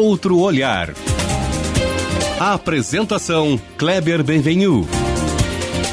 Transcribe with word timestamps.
Outro 0.00 0.38
Olhar. 0.38 0.94
A 2.40 2.54
apresentação 2.54 3.60
Kleber 3.76 4.24
Benvenu. 4.24 4.88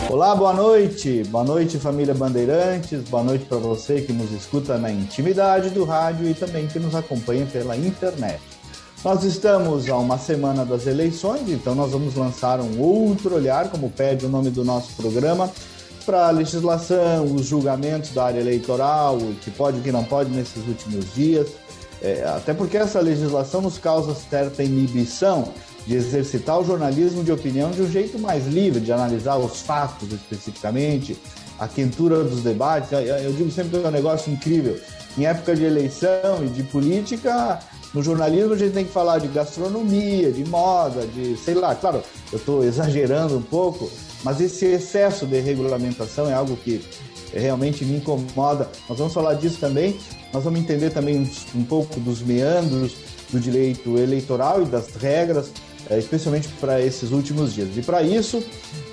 Olá, 0.10 0.34
boa 0.34 0.54
noite. 0.54 1.26
Boa 1.26 1.44
noite, 1.44 1.78
família 1.78 2.14
Bandeirantes. 2.14 3.02
Boa 3.10 3.22
noite 3.22 3.44
para 3.44 3.58
você 3.58 4.00
que 4.00 4.14
nos 4.14 4.32
escuta 4.32 4.78
na 4.78 4.90
intimidade 4.90 5.72
do 5.72 5.84
rádio 5.84 6.26
e 6.30 6.34
também 6.34 6.68
que 6.68 6.80
nos 6.80 6.96
acompanha 6.96 7.46
pela 7.48 7.76
internet. 7.76 8.40
Nós 9.04 9.26
estamos 9.26 9.90
a 9.90 9.98
uma 9.98 10.18
semana 10.18 10.64
das 10.64 10.88
eleições, 10.88 11.50
então 11.50 11.76
nós 11.76 11.92
vamos 11.92 12.16
lançar 12.16 12.62
um 12.62 12.80
outro 12.80 13.36
olhar, 13.36 13.70
como 13.70 13.90
pede 13.90 14.26
o 14.26 14.30
nome 14.30 14.50
do 14.50 14.64
nosso 14.64 14.94
programa, 14.96 15.52
para 16.06 16.30
a 16.30 16.32
legislação, 16.32 17.26
os 17.26 17.46
julgamentos 17.46 18.12
da 18.12 18.24
área 18.24 18.40
eleitoral, 18.40 19.18
o 19.18 19.36
que 19.36 19.52
pode 19.52 19.78
e 19.78 19.80
o 19.82 19.84
que 19.84 19.92
não 19.92 20.06
pode 20.06 20.30
nesses 20.30 20.66
últimos 20.66 21.14
dias. 21.14 21.50
É, 22.02 22.24
até 22.24 22.54
porque 22.54 22.78
essa 22.78 23.00
legislação 23.00 23.62
nos 23.62 23.78
causa 23.78 24.14
certa 24.14 24.64
inibição 24.64 25.52
de 25.86 25.96
exercitar 25.96 26.60
o 26.60 26.66
jornalismo 26.66 27.24
de 27.24 27.32
opinião 27.32 27.72
de 27.72 27.82
um 27.82 27.90
jeito 27.90 28.20
mais 28.20 28.46
livre, 28.46 28.80
de 28.80 28.92
analisar 28.92 29.38
os 29.38 29.62
fatos 29.62 30.12
especificamente, 30.12 31.18
a 31.58 31.68
quentura 31.68 32.24
dos 32.24 32.44
debates. 32.44 32.92
Eu 32.92 33.32
digo 33.34 33.50
sempre 33.52 33.80
que 33.80 33.86
é 33.86 33.88
um 33.88 33.92
negócio 33.92 34.32
incrível. 34.32 34.78
Em 35.18 35.26
época 35.26 35.56
de 35.56 35.64
eleição 35.64 36.44
e 36.46 36.48
de 36.48 36.62
política, 36.64 37.60
no 37.94 38.04
jornalismo 38.04 38.54
a 38.54 38.58
gente 38.58 38.74
tem 38.74 38.86
que 38.86 38.92
falar 38.92 39.20
de 39.20 39.28
gastronomia, 39.28 40.32
de 40.32 40.46
moda, 40.46 41.08
de 41.08 41.36
sei 41.38 41.56
lá. 41.56 41.74
Claro, 41.74 42.04
eu 42.32 42.38
estou 42.38 42.64
exagerando 42.64 43.38
um 43.38 43.42
pouco, 43.42 43.90
mas 44.24 44.40
esse 44.42 44.66
excesso 44.66 45.26
de 45.26 45.40
regulamentação 45.40 46.30
é 46.30 46.34
algo 46.34 46.56
que 46.58 46.84
realmente 47.34 47.84
me 47.86 47.98
incomoda. 47.98 48.70
Nós 48.88 48.98
vamos 48.98 49.14
falar 49.14 49.36
disso 49.36 49.58
também. 49.60 49.98
Nós 50.34 50.44
vamos 50.44 50.60
entender 50.60 50.90
também 50.92 51.30
um, 51.56 51.64
pouco 51.64 52.00
dos 52.00 52.22
meandros 52.22 52.96
do 53.30 53.40
direito 53.40 53.98
eleitoral 53.98 54.62
e 54.62 54.66
das 54.66 54.96
regras 54.96 55.52
é, 55.90 55.98
especialmente 55.98 56.50
para 56.60 56.82
esses 56.82 57.12
últimos 57.12 57.54
dias. 57.54 57.70
E 57.78 57.82
para 57.82 58.02
isso, 58.04 58.44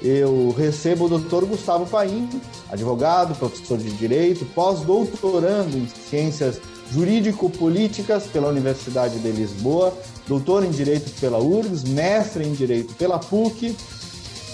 eu 0.02 0.54
recebo 0.56 1.06
o 1.06 1.08
doutor 1.08 1.44
Gustavo 1.44 1.86
Paim, 1.86 2.28
advogado, 2.70 3.34
professor 3.34 3.78
de 3.78 3.90
Direito, 3.92 4.44
pós-doutorando 4.54 5.76
em 5.76 5.88
Ciências 5.88 6.60
Jurídico-Políticas 6.92 8.24
pela 8.24 8.48
Universidade 8.48 9.18
de 9.18 9.30
Lisboa, 9.30 9.96
doutor 10.28 10.64
em 10.64 10.70
Direito 10.70 11.10
pela 11.20 11.38
URGS, 11.38 11.84
mestre 11.84 12.46
em 12.46 12.52
Direito 12.52 12.94
pela 12.94 13.18
PUC, 13.18 13.76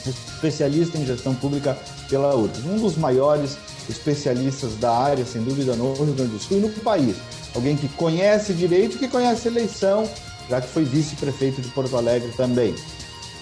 especialista 0.07 0.97
em 0.97 1.05
Gestão 1.05 1.35
Pública 1.35 1.77
pela 2.11 2.35
URGS. 2.35 2.65
Um 2.67 2.77
dos 2.77 2.97
maiores 2.97 3.57
especialistas 3.89 4.75
da 4.75 4.95
área, 4.95 5.25
sem 5.25 5.43
dúvida, 5.43 5.75
no 5.77 5.95
Rio 5.95 6.13
Grande 6.13 6.33
do 6.33 6.39
Sul 6.39 6.59
e 6.59 6.61
no 6.61 6.71
país. 6.81 7.17
Alguém 7.55 7.77
que 7.77 7.89
conhece 7.91 8.53
direito, 8.53 8.99
que 8.99 9.09
conhece 9.09 9.49
eleição, 9.49 10.09
já 10.49 10.61
que 10.61 10.69
foi 10.69 10.85
vice-prefeito 10.85 11.63
de 11.63 11.69
Porto 11.69 11.97
Alegre 11.97 12.33
também. 12.37 12.75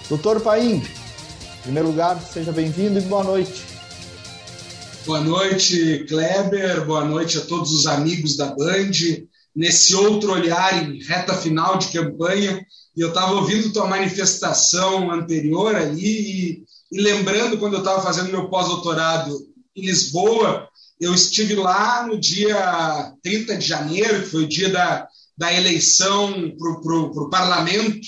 Doutor 0.07 0.39
Paim, 0.39 0.75
em 0.75 1.61
primeiro 1.63 1.89
lugar, 1.89 2.21
seja 2.21 2.51
bem-vindo 2.51 2.99
e 2.99 3.01
boa 3.01 3.23
noite. 3.23 3.63
Boa 5.05 5.21
noite, 5.21 6.05
Kleber, 6.07 6.85
boa 6.85 7.03
noite 7.03 7.37
a 7.37 7.41
todos 7.41 7.71
os 7.73 7.87
amigos 7.87 8.37
da 8.37 8.47
Band. 8.47 8.91
Nesse 9.55 9.95
outro 9.95 10.31
olhar 10.31 10.83
em 10.83 11.03
reta 11.03 11.33
final 11.33 11.77
de 11.77 11.87
campanha, 11.87 12.63
eu 12.95 13.09
estava 13.09 13.33
ouvindo 13.33 13.73
tua 13.73 13.87
manifestação 13.87 15.11
anterior 15.11 15.75
ali 15.75 16.05
e, 16.05 16.63
e 16.91 17.01
lembrando 17.01 17.57
quando 17.57 17.73
eu 17.73 17.79
estava 17.79 18.01
fazendo 18.01 18.31
meu 18.31 18.49
pós-doutorado 18.49 19.37
em 19.75 19.85
Lisboa, 19.85 20.67
eu 20.99 21.13
estive 21.13 21.55
lá 21.55 22.05
no 22.05 22.19
dia 22.19 23.13
30 23.23 23.57
de 23.57 23.65
janeiro, 23.65 24.23
que 24.23 24.29
foi 24.29 24.43
o 24.43 24.47
dia 24.47 24.69
da, 24.69 25.07
da 25.37 25.53
eleição 25.53 26.33
para 26.57 27.23
o 27.23 27.29
parlamento 27.29 28.05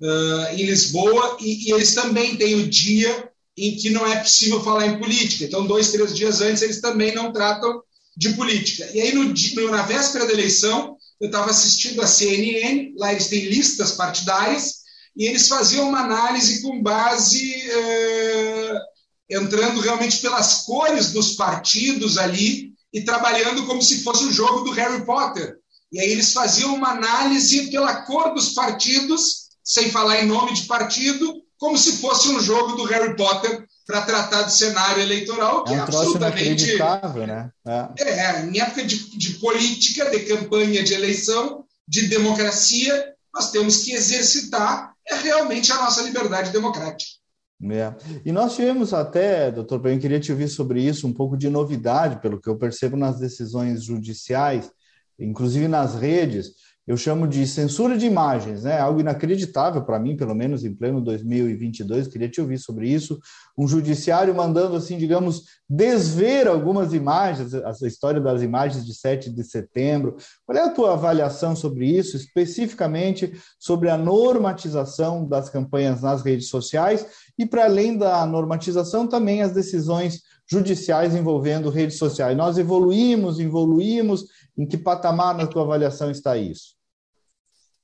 uh, 0.00 0.54
em 0.54 0.64
Lisboa, 0.64 1.36
e, 1.40 1.68
e, 1.68 1.72
eles 1.72 1.94
também 1.94 2.36
têm 2.36 2.54
o 2.54 2.68
dia 2.68 3.28
em 3.56 3.76
que 3.76 3.90
não 3.90 4.06
é 4.06 4.16
possível 4.20 4.62
falar 4.62 4.86
em 4.86 4.98
política. 4.98 5.44
Então, 5.44 5.66
dois, 5.66 5.90
três 5.90 6.14
dias 6.14 6.40
antes, 6.40 6.62
eles 6.62 6.80
também 6.80 7.14
não 7.14 7.32
tratam 7.32 7.82
de 8.16 8.30
política. 8.30 8.88
E 8.94 9.00
aí, 9.00 9.12
no, 9.12 9.34
na 9.70 9.82
véspera 9.82 10.26
da 10.26 10.32
eleição, 10.32 10.96
eu 11.20 11.26
estava 11.26 11.50
assistindo 11.50 12.00
a 12.00 12.06
CNN, 12.06 12.94
lá 12.96 13.12
eles 13.12 13.28
têm 13.28 13.46
listas 13.46 13.92
partidárias, 13.92 14.79
e 15.16 15.26
eles 15.26 15.48
faziam 15.48 15.88
uma 15.88 16.00
análise 16.00 16.62
com 16.62 16.82
base. 16.82 17.54
Uh, 17.68 18.90
entrando 19.30 19.80
realmente 19.80 20.18
pelas 20.18 20.62
cores 20.62 21.12
dos 21.12 21.36
partidos 21.36 22.18
ali 22.18 22.72
e 22.92 23.02
trabalhando 23.02 23.64
como 23.64 23.80
se 23.80 24.02
fosse 24.02 24.24
um 24.24 24.32
jogo 24.32 24.64
do 24.64 24.72
Harry 24.72 25.04
Potter. 25.04 25.56
E 25.92 26.00
aí 26.00 26.10
eles 26.10 26.32
faziam 26.32 26.74
uma 26.74 26.90
análise 26.90 27.70
pela 27.70 28.02
cor 28.02 28.34
dos 28.34 28.50
partidos, 28.50 29.50
sem 29.62 29.90
falar 29.90 30.20
em 30.20 30.26
nome 30.26 30.52
de 30.52 30.62
partido, 30.62 31.32
como 31.58 31.78
se 31.78 31.98
fosse 31.98 32.28
um 32.28 32.40
jogo 32.40 32.72
do 32.72 32.84
Harry 32.84 33.14
Potter 33.16 33.64
para 33.86 34.02
tratar 34.02 34.42
do 34.42 34.50
cenário 34.50 35.02
eleitoral, 35.02 35.64
que 35.64 35.72
é, 35.72 35.76
um 35.76 35.78
é 35.78 35.82
absolutamente. 35.82 36.78
Né? 37.26 37.50
É. 37.66 38.02
é, 38.02 38.46
em 38.46 38.60
época 38.60 38.84
de, 38.84 39.16
de 39.16 39.34
política, 39.34 40.10
de 40.10 40.20
campanha 40.20 40.82
de 40.82 40.94
eleição, 40.94 41.64
de 41.86 42.06
democracia, 42.06 43.14
nós 43.34 43.50
temos 43.50 43.84
que 43.84 43.92
exercitar 43.92 44.92
é 45.10 45.16
realmente 45.16 45.72
a 45.72 45.76
nossa 45.76 46.02
liberdade 46.02 46.50
democrática. 46.50 47.20
É. 47.62 47.94
E 48.24 48.32
nós 48.32 48.56
tivemos 48.56 48.94
até, 48.94 49.50
doutor 49.50 49.80
Penho, 49.80 50.00
queria 50.00 50.18
te 50.18 50.32
ouvir 50.32 50.48
sobre 50.48 50.82
isso, 50.82 51.06
um 51.06 51.12
pouco 51.12 51.36
de 51.36 51.50
novidade, 51.50 52.20
pelo 52.20 52.40
que 52.40 52.48
eu 52.48 52.56
percebo 52.56 52.96
nas 52.96 53.18
decisões 53.18 53.84
judiciais, 53.84 54.70
inclusive 55.18 55.68
nas 55.68 55.94
redes, 55.94 56.52
eu 56.90 56.96
chamo 56.96 57.28
de 57.28 57.46
censura 57.46 57.96
de 57.96 58.04
imagens, 58.04 58.64
né? 58.64 58.80
Algo 58.80 58.98
inacreditável 58.98 59.84
para 59.84 59.96
mim, 59.96 60.16
pelo 60.16 60.34
menos 60.34 60.64
em 60.64 60.74
pleno 60.74 61.00
2022. 61.00 62.08
Queria 62.08 62.28
te 62.28 62.40
ouvir 62.40 62.58
sobre 62.58 62.88
isso. 62.88 63.16
Um 63.56 63.68
judiciário 63.68 64.34
mandando, 64.34 64.74
assim, 64.74 64.98
digamos, 64.98 65.44
desver 65.68 66.48
algumas 66.48 66.92
imagens, 66.92 67.54
a 67.54 67.86
história 67.86 68.20
das 68.20 68.42
imagens 68.42 68.84
de 68.84 68.92
7 68.92 69.30
de 69.30 69.44
setembro. 69.44 70.16
Qual 70.44 70.58
é 70.58 70.62
a 70.62 70.70
tua 70.72 70.94
avaliação 70.94 71.54
sobre 71.54 71.86
isso, 71.86 72.16
especificamente 72.16 73.40
sobre 73.56 73.88
a 73.88 73.96
normatização 73.96 75.28
das 75.28 75.48
campanhas 75.48 76.02
nas 76.02 76.22
redes 76.22 76.48
sociais 76.48 77.06
e, 77.38 77.46
para 77.46 77.66
além 77.66 77.96
da 77.96 78.26
normatização, 78.26 79.06
também 79.06 79.42
as 79.42 79.52
decisões 79.52 80.22
judiciais 80.44 81.14
envolvendo 81.14 81.70
redes 81.70 81.98
sociais? 81.98 82.36
Nós 82.36 82.58
evoluímos, 82.58 83.38
evoluímos 83.38 84.24
em 84.58 84.66
que 84.66 84.76
patamar 84.76 85.36
na 85.36 85.46
tua 85.46 85.62
avaliação 85.62 86.10
está 86.10 86.36
isso? 86.36 86.79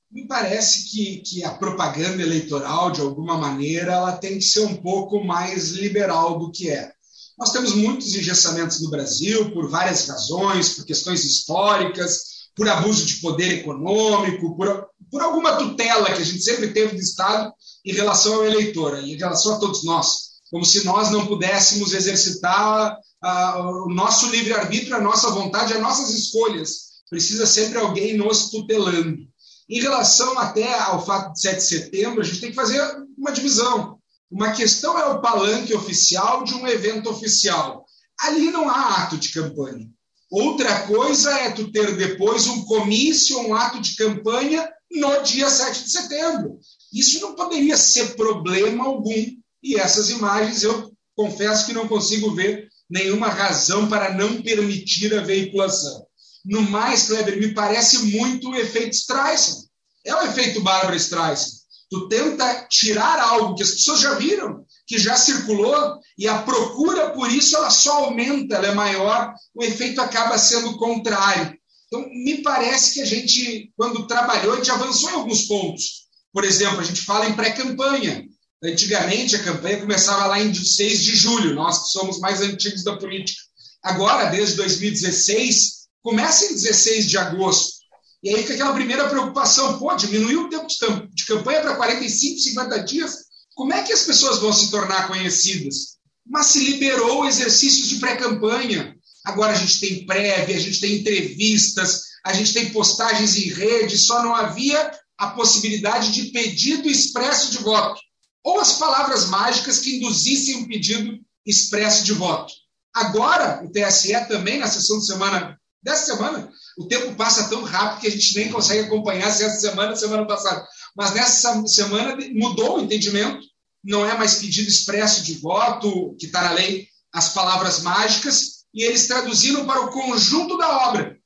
Me 0.09 0.25
parece 0.25 0.89
que, 0.89 1.17
que 1.17 1.43
a 1.43 1.51
propaganda 1.51 2.23
eleitoral, 2.23 2.91
de 2.91 3.01
alguma 3.01 3.37
maneira, 3.37 3.93
ela 3.93 4.13
tem 4.13 4.39
que 4.39 4.45
ser 4.45 4.61
um 4.61 4.75
pouco 4.75 5.23
mais 5.23 5.71
liberal 5.71 6.39
do 6.39 6.51
que 6.51 6.69
é. 6.69 6.91
Nós 7.37 7.51
temos 7.51 7.75
muitos 7.75 8.15
engessamentos 8.15 8.81
no 8.81 8.89
Brasil 8.89 9.51
por 9.51 9.69
várias 9.69 10.07
razões, 10.07 10.69
por 10.69 10.85
questões 10.85 11.23
históricas, 11.23 12.47
por 12.55 12.67
abuso 12.67 13.05
de 13.05 13.15
poder 13.17 13.59
econômico, 13.59 14.55
por, 14.55 14.87
por 15.11 15.21
alguma 15.21 15.57
tutela 15.57 16.11
que 16.13 16.21
a 16.21 16.25
gente 16.25 16.41
sempre 16.41 16.73
teve 16.73 16.95
do 16.95 17.01
Estado 17.01 17.53
em 17.85 17.93
relação 17.93 18.33
ao 18.35 18.45
eleitor, 18.45 18.97
em 19.03 19.15
relação 19.15 19.55
a 19.55 19.59
todos 19.59 19.83
nós. 19.83 20.27
Como 20.49 20.65
se 20.65 20.83
nós 20.85 21.11
não 21.11 21.27
pudéssemos 21.27 21.93
exercitar 21.93 22.97
o 23.23 23.93
nosso 23.93 24.29
livre-arbítrio, 24.29 24.95
a 24.95 25.01
nossa 25.01 25.29
vontade, 25.29 25.73
as 25.73 25.81
nossas 25.81 26.11
escolhas. 26.11 26.87
Precisa 27.09 27.45
sempre 27.45 27.77
alguém 27.77 28.17
nos 28.17 28.49
tutelando. 28.49 29.26
Em 29.69 29.81
relação 29.81 30.39
até 30.39 30.79
ao 30.79 31.05
fato 31.05 31.33
de 31.33 31.41
7 31.41 31.55
de 31.57 31.63
setembro, 31.63 32.21
a 32.21 32.23
gente 32.23 32.39
tem 32.39 32.49
que 32.49 32.55
fazer 32.55 32.81
uma 33.17 33.31
divisão. 33.31 33.99
Uma 34.31 34.51
questão 34.51 34.97
é 34.97 35.05
o 35.05 35.21
palanque 35.21 35.73
oficial 35.73 36.43
de 36.43 36.53
um 36.53 36.67
evento 36.67 37.09
oficial. 37.09 37.85
Ali 38.19 38.49
não 38.49 38.69
há 38.69 39.03
ato 39.03 39.17
de 39.17 39.29
campanha. 39.29 39.89
Outra 40.29 40.87
coisa 40.87 41.31
é 41.39 41.51
tu 41.51 41.71
ter 41.71 41.95
depois 41.95 42.47
um 42.47 42.65
comício, 42.65 43.39
um 43.39 43.55
ato 43.55 43.79
de 43.79 43.95
campanha 43.95 44.69
no 44.91 45.21
dia 45.21 45.49
7 45.49 45.83
de 45.83 45.91
setembro. 45.91 46.59
Isso 46.93 47.19
não 47.21 47.35
poderia 47.35 47.77
ser 47.77 48.15
problema 48.15 48.85
algum. 48.85 49.25
E 49.61 49.75
essas 49.75 50.09
imagens 50.09 50.63
eu 50.63 50.91
confesso 51.15 51.65
que 51.65 51.73
não 51.73 51.87
consigo 51.87 52.33
ver 52.33 52.69
nenhuma 52.89 53.27
razão 53.27 53.89
para 53.89 54.13
não 54.13 54.41
permitir 54.41 55.13
a 55.13 55.21
veiculação. 55.21 56.06
No 56.47 56.61
mais, 56.61 57.07
Kleber, 57.07 57.37
me 57.37 57.53
parece 57.53 57.99
muito 58.05 58.49
o 58.49 58.55
efeito 58.55 58.95
Streisand. 58.95 59.67
É 60.05 60.15
o 60.15 60.21
efeito 60.23 60.61
Bárbara 60.61 60.95
Streisand. 60.95 61.57
Tu 61.89 62.07
tenta 62.07 62.65
tirar 62.69 63.19
algo 63.19 63.55
que 63.55 63.63
as 63.63 63.71
pessoas 63.71 63.99
já 63.99 64.13
viram, 64.13 64.65
que 64.85 64.97
já 64.97 65.17
circulou, 65.17 65.99
e 66.17 66.25
a 66.25 66.41
procura 66.43 67.09
por 67.09 67.29
isso 67.29 67.55
ela 67.57 67.69
só 67.69 68.05
aumenta, 68.05 68.55
ela 68.55 68.67
é 68.67 68.73
maior, 68.73 69.33
o 69.53 69.61
efeito 69.61 69.99
acaba 69.99 70.37
sendo 70.37 70.77
contrário. 70.77 71.53
Então, 71.87 72.01
me 72.09 72.41
parece 72.41 72.93
que 72.93 73.01
a 73.01 73.05
gente, 73.05 73.71
quando 73.75 74.07
trabalhou, 74.07 74.53
a 74.53 74.57
gente 74.57 74.71
avançou 74.71 75.09
em 75.09 75.13
alguns 75.13 75.43
pontos. 75.43 76.07
Por 76.33 76.45
exemplo, 76.45 76.79
a 76.79 76.83
gente 76.83 77.01
fala 77.01 77.27
em 77.27 77.33
pré-campanha. 77.33 78.25
Antigamente, 78.63 79.35
a 79.35 79.43
campanha 79.43 79.79
começava 79.79 80.27
lá 80.27 80.41
em 80.41 80.53
6 80.53 81.03
de 81.03 81.15
julho, 81.15 81.55
nós 81.55 81.83
que 81.83 81.89
somos 81.89 82.19
mais 82.19 82.41
antigos 82.41 82.83
da 82.83 82.97
política. 82.97 83.41
Agora, 83.83 84.29
desde 84.29 84.55
2016, 84.55 85.76
começa 86.07 86.45
em 86.45 86.53
16 86.53 87.09
de 87.09 87.17
agosto. 87.17 87.79
E 88.23 88.29
aí 88.29 88.41
fica 88.41 88.53
aquela 88.53 88.73
primeira 88.73 89.09
preocupação: 89.09 89.77
pô, 89.77 89.93
diminuiu 89.93 90.43
o 90.45 90.49
tempo 90.49 90.65
de 91.13 91.25
campanha 91.25 91.59
para 91.59 91.75
45, 91.75 92.39
50 92.39 92.79
dias. 92.85 93.15
Como 93.53 93.73
é 93.73 93.83
que 93.83 93.91
as 93.91 94.03
pessoas 94.03 94.39
vão 94.39 94.53
se 94.53 94.71
tornar 94.71 95.09
conhecidas? 95.09 95.97
Mas 96.25 96.45
se 96.45 96.59
liberou 96.61 97.25
exercícios 97.25 97.89
de 97.89 97.97
pré-campanha. 97.97 98.95
Agora 99.25 99.51
a 99.51 99.55
gente 99.55 99.81
tem 99.81 100.05
prévia, 100.05 100.55
a 100.55 100.59
gente 100.59 100.79
tem 100.79 100.99
entrevistas, 100.99 102.03
a 102.25 102.31
gente 102.31 102.53
tem 102.53 102.71
postagens 102.71 103.35
em 103.35 103.49
rede, 103.49 103.97
só 103.97 104.23
não 104.23 104.33
havia 104.33 104.91
a 105.17 105.31
possibilidade 105.31 106.13
de 106.13 106.31
pedido 106.31 106.87
expresso 106.87 107.51
de 107.51 107.57
voto, 107.57 107.99
ou 108.45 108.61
as 108.61 108.73
palavras 108.73 109.25
mágicas 109.25 109.79
que 109.79 109.97
induzissem 109.97 110.57
um 110.57 110.67
pedido 110.67 111.19
expresso 111.45 112.05
de 112.05 112.13
voto. 112.13 112.53
Agora, 112.93 113.61
o 113.65 113.69
TSE 113.69 114.13
também, 114.29 114.59
na 114.59 114.67
sessão 114.67 114.99
de 114.99 115.05
semana 115.05 115.56
dessa 115.81 116.13
semana, 116.13 116.49
o 116.77 116.87
tempo 116.87 117.15
passa 117.15 117.49
tão 117.49 117.63
rápido 117.63 118.01
que 118.01 118.07
a 118.07 118.11
gente 118.11 118.35
nem 118.35 118.51
consegue 118.51 118.85
acompanhar 118.85 119.31
se 119.31 119.43
essa 119.43 119.59
semana 119.59 119.95
semana 119.95 120.25
passada. 120.25 120.65
Mas 120.95 121.13
nessa 121.13 121.65
semana 121.67 122.17
mudou 122.33 122.77
o 122.77 122.81
entendimento, 122.81 123.45
não 123.83 124.05
é 124.05 124.17
mais 124.17 124.35
pedido 124.35 124.67
expresso 124.67 125.23
de 125.23 125.35
voto, 125.35 126.15
que 126.19 126.25
está 126.25 126.43
na 126.43 126.51
lei, 126.51 126.87
as 127.13 127.29
palavras 127.29 127.81
mágicas, 127.81 128.65
e 128.73 128.83
eles 128.83 129.07
traduziram 129.07 129.65
para 129.65 129.81
o 129.81 129.91
conjunto 129.91 130.57
da 130.57 130.89
obra, 130.89 131.17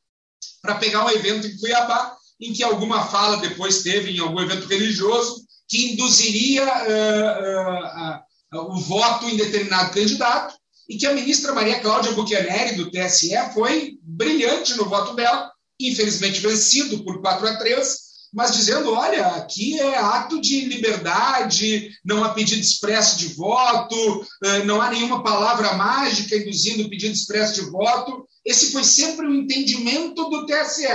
para 0.62 0.76
pegar 0.76 1.06
um 1.06 1.10
evento 1.10 1.48
em 1.48 1.58
Cuiabá 1.58 2.16
em 2.42 2.54
que 2.54 2.64
alguma 2.64 3.06
fala 3.06 3.38
depois 3.38 3.84
teve 3.84 4.12
em 4.12 4.20
algum 4.20 4.42
evento 4.42 4.68
religioso 4.68 5.46
que 5.70 5.94
induziria 5.94 6.66
uh, 6.66 8.58
uh, 8.58 8.60
uh, 8.60 8.76
o 8.76 8.80
voto 8.82 9.30
em 9.30 9.38
determinado 9.38 9.94
candidato 9.94 10.56
e 10.90 10.98
que 10.98 11.06
a 11.06 11.14
ministra 11.14 11.54
Maria 11.54 11.80
Cláudia 11.80 12.12
Buchianeri, 12.12 12.76
do 12.76 12.90
TSE, 12.90 13.32
foi 13.54 13.98
brilhante 14.02 14.76
no 14.76 14.86
voto 14.86 15.16
dela, 15.16 15.52
infelizmente 15.80 16.40
vencido 16.40 17.04
por 17.04 17.22
4 17.22 17.48
a 17.48 17.56
3, 17.58 18.12
mas 18.34 18.54
dizendo, 18.54 18.94
olha, 18.94 19.28
aqui 19.28 19.80
é 19.80 19.98
ato 19.98 20.40
de 20.40 20.62
liberdade, 20.62 21.90
não 22.04 22.24
há 22.24 22.30
pedido 22.30 22.62
expresso 22.62 23.18
de 23.18 23.34
voto, 23.34 24.26
não 24.66 24.82
há 24.82 24.90
nenhuma 24.90 25.22
palavra 25.22 25.74
mágica 25.74 26.38
induzindo 26.38 26.84
o 26.84 26.90
pedido 26.90 27.14
expresso 27.14 27.56
de 27.56 27.70
voto. 27.70 28.26
Esse 28.46 28.72
foi 28.72 28.86
sempre 28.86 29.28
o 29.28 29.36
entendimento 29.36 30.30
do 30.30 30.46
TSE 30.46 30.88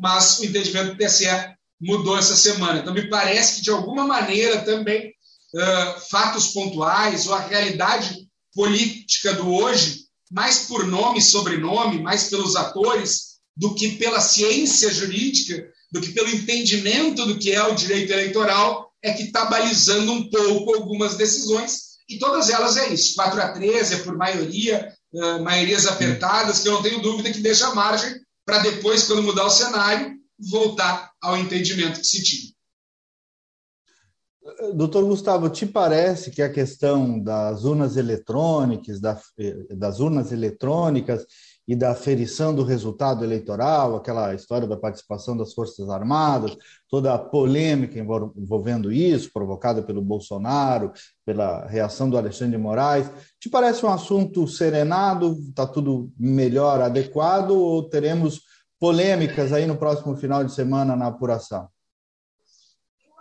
mas 0.00 0.38
o 0.38 0.46
entendimento 0.46 0.94
do 0.94 0.96
TSE 0.96 1.26
mudou 1.78 2.18
essa 2.18 2.34
semana. 2.34 2.80
Então, 2.80 2.94
me 2.94 3.08
parece 3.08 3.56
que, 3.56 3.62
de 3.62 3.70
alguma 3.70 4.06
maneira, 4.06 4.62
também 4.62 5.10
uh, 5.54 6.00
fatos 6.10 6.48
pontuais 6.48 7.26
ou 7.26 7.34
a 7.34 7.40
realidade 7.40 8.26
política 8.54 9.34
do 9.34 9.52
hoje, 9.52 10.04
mais 10.30 10.60
por 10.60 10.86
nome 10.86 11.18
e 11.18 11.22
sobrenome, 11.22 12.00
mais 12.00 12.28
pelos 12.28 12.56
atores, 12.56 13.30
do 13.56 13.74
que 13.74 13.96
pela 13.96 14.20
ciência 14.20 14.92
jurídica, 14.92 15.68
do 15.92 16.00
que 16.00 16.12
pelo 16.12 16.30
entendimento 16.30 17.26
do 17.26 17.38
que 17.38 17.52
é 17.52 17.62
o 17.62 17.74
direito 17.74 18.12
eleitoral, 18.12 18.90
é 19.02 19.12
que 19.12 19.24
está 19.24 19.46
balizando 19.46 20.12
um 20.12 20.30
pouco 20.30 20.74
algumas 20.74 21.16
decisões, 21.16 21.90
e 22.08 22.18
todas 22.18 22.50
elas 22.50 22.76
é 22.76 22.92
isso. 22.92 23.14
4 23.14 23.40
a 23.40 23.52
13 23.52 23.94
é 23.94 23.98
por 23.98 24.16
maioria, 24.16 24.92
uh, 25.12 25.42
maiorias 25.42 25.86
apertadas, 25.86 26.60
que 26.60 26.68
eu 26.68 26.72
não 26.72 26.82
tenho 26.82 27.00
dúvida 27.00 27.32
que 27.32 27.40
deixa 27.40 27.74
margem 27.74 28.14
para 28.44 28.58
depois, 28.58 29.04
quando 29.04 29.22
mudar 29.22 29.46
o 29.46 29.50
cenário, 29.50 30.16
voltar 30.38 31.10
ao 31.20 31.36
entendimento 31.36 32.00
que 32.00 32.06
se 32.06 32.22
tinha. 32.22 32.52
Doutor 34.74 35.04
Gustavo, 35.04 35.48
te 35.48 35.66
parece 35.66 36.30
que 36.30 36.42
a 36.42 36.52
questão 36.52 37.18
das 37.18 37.64
urnas 37.64 37.96
eletrônicas, 37.96 39.00
das 39.00 40.00
urnas 40.00 40.32
eletrônicas 40.32 41.26
e 41.66 41.76
da 41.76 41.92
aferição 41.92 42.54
do 42.54 42.64
resultado 42.64 43.24
eleitoral, 43.24 43.94
aquela 43.94 44.34
história 44.34 44.66
da 44.66 44.76
participação 44.76 45.36
das 45.36 45.52
Forças 45.52 45.88
Armadas, 45.88 46.56
toda 46.88 47.14
a 47.14 47.18
polêmica 47.18 47.98
envolvendo 47.98 48.90
isso, 48.90 49.32
provocada 49.32 49.82
pelo 49.82 50.02
Bolsonaro, 50.02 50.92
pela 51.24 51.66
reação 51.66 52.10
do 52.10 52.18
Alexandre 52.18 52.56
de 52.56 52.62
Moraes, 52.62 53.10
te 53.38 53.48
parece 53.48 53.86
um 53.86 53.90
assunto 53.90 54.48
serenado, 54.48 55.38
está 55.48 55.66
tudo 55.66 56.10
melhor, 56.18 56.80
adequado, 56.80 57.52
ou 57.52 57.88
teremos 57.88 58.42
polêmicas 58.80 59.52
aí 59.52 59.66
no 59.66 59.76
próximo 59.76 60.16
final 60.16 60.42
de 60.42 60.52
semana 60.52 60.96
na 60.96 61.06
apuração? 61.06 61.68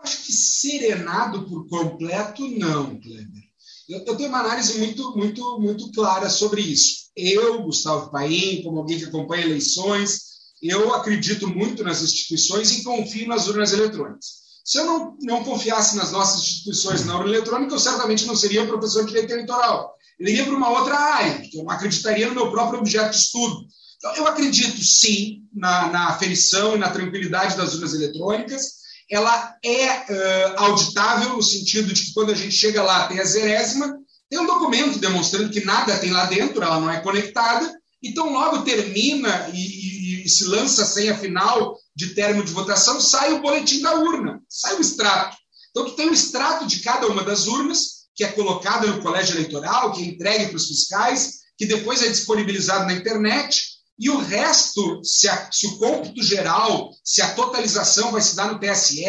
Acho 0.02 0.24
que 0.24 0.32
serenado 0.32 1.48
por 1.48 1.68
completo, 1.68 2.48
não, 2.48 3.00
Kleber. 3.00 3.50
Eu, 3.90 4.04
eu 4.06 4.16
tenho 4.16 4.30
uma 4.30 4.40
análise 4.40 4.78
muito, 4.78 5.16
muito, 5.18 5.60
muito 5.60 5.92
clara 5.92 6.30
sobre 6.30 6.62
isso. 6.62 7.10
Eu, 7.16 7.64
Gustavo 7.64 8.12
Paim, 8.12 8.62
como 8.64 8.80
alguém 8.80 8.98
que 8.98 9.06
acompanha 9.06 9.46
eleições, 9.46 10.30
eu 10.62 10.94
acredito 10.94 11.48
muito 11.48 11.84
nas 11.84 12.02
instituições 12.02 12.72
e 12.72 12.84
confio 12.84 13.28
nas 13.28 13.48
urnas 13.48 13.74
eletrônicas. 13.74 14.40
Se 14.64 14.78
eu 14.78 14.86
não, 14.86 15.18
não 15.22 15.44
confiasse 15.44 15.96
nas 15.96 16.12
nossas 16.12 16.44
instituições 16.44 17.04
na 17.06 17.18
urna 17.18 17.30
eletrônica, 17.30 17.74
eu 17.74 17.80
certamente 17.80 18.26
não 18.26 18.36
seria 18.36 18.68
professor 18.68 19.02
de 19.02 19.12
direito 19.12 19.32
eleitoral. 19.32 19.96
Eu 20.20 20.28
iria 20.28 20.46
para 20.46 20.56
uma 20.56 20.70
outra 20.70 20.96
área, 20.96 21.42
que 21.42 21.58
eu 21.58 21.70
acreditaria 21.70 22.28
no 22.28 22.36
meu 22.36 22.52
próprio 22.52 22.80
objeto 22.80 23.12
de 23.12 23.18
estudo. 23.18 23.66
Então, 23.98 24.16
eu 24.16 24.28
acredito 24.28 24.82
sim 24.84 25.44
na, 25.52 25.90
na 25.92 26.10
aferição 26.10 26.76
e 26.76 26.78
na 26.78 26.90
tranquilidade 26.90 27.58
das 27.58 27.74
urnas 27.74 27.94
eletrônicas 27.94 28.79
ela 29.10 29.56
é 29.64 29.90
uh, 29.90 30.54
auditável 30.58 31.36
no 31.36 31.42
sentido 31.42 31.92
de 31.94 32.06
que 32.06 32.14
quando 32.14 32.32
a 32.32 32.36
gente 32.36 32.56
chega 32.56 32.84
lá 32.84 33.08
tem 33.08 33.20
a 33.20 33.26
zerésima, 33.26 33.98
tem 34.30 34.40
um 34.40 34.46
documento 34.46 35.00
demonstrando 35.00 35.50
que 35.50 35.66
nada 35.66 35.98
tem 35.98 36.12
lá 36.12 36.26
dentro, 36.26 36.62
ela 36.62 36.80
não 36.80 36.90
é 36.90 37.02
conectada, 37.02 37.74
então 38.02 38.32
logo 38.32 38.62
termina 38.62 39.50
e, 39.52 39.58
e, 39.58 40.26
e 40.26 40.30
se 40.30 40.46
lança 40.46 40.84
a 40.84 40.86
senha 40.86 41.18
final 41.18 41.76
de 41.96 42.14
termo 42.14 42.44
de 42.44 42.52
votação, 42.52 43.02
sai 43.02 43.34
o 43.34 43.42
boletim 43.42 43.82
da 43.82 43.96
urna, 43.96 44.40
sai 44.48 44.76
o 44.76 44.82
extrato. 44.82 45.36
Então 45.72 45.86
tu 45.86 45.96
tem 45.96 46.08
o 46.08 46.14
extrato 46.14 46.66
de 46.68 46.80
cada 46.80 47.08
uma 47.08 47.24
das 47.24 47.48
urnas, 47.48 48.00
que 48.16 48.24
é 48.24 48.32
colocado 48.32 48.88
no 48.88 49.02
colégio 49.02 49.36
eleitoral, 49.36 49.92
que 49.92 50.04
é 50.04 50.06
entregue 50.06 50.48
para 50.48 50.58
os 50.58 50.68
fiscais, 50.68 51.40
que 51.58 51.66
depois 51.66 52.02
é 52.02 52.08
disponibilizado 52.08 52.86
na 52.86 52.94
internet, 52.94 53.69
e 54.00 54.10
o 54.10 54.18
resto, 54.18 55.04
se, 55.04 55.28
a, 55.28 55.52
se, 55.52 55.68
o 55.68 55.78
cômputo 55.78 56.24
geral, 56.24 56.90
se 57.04 57.22
a 57.22 57.34
totalização 57.34 58.14
vai 58.14 58.22
se 58.22 58.34
dar 58.34 58.50
no 58.50 58.58
TSE, 58.58 59.04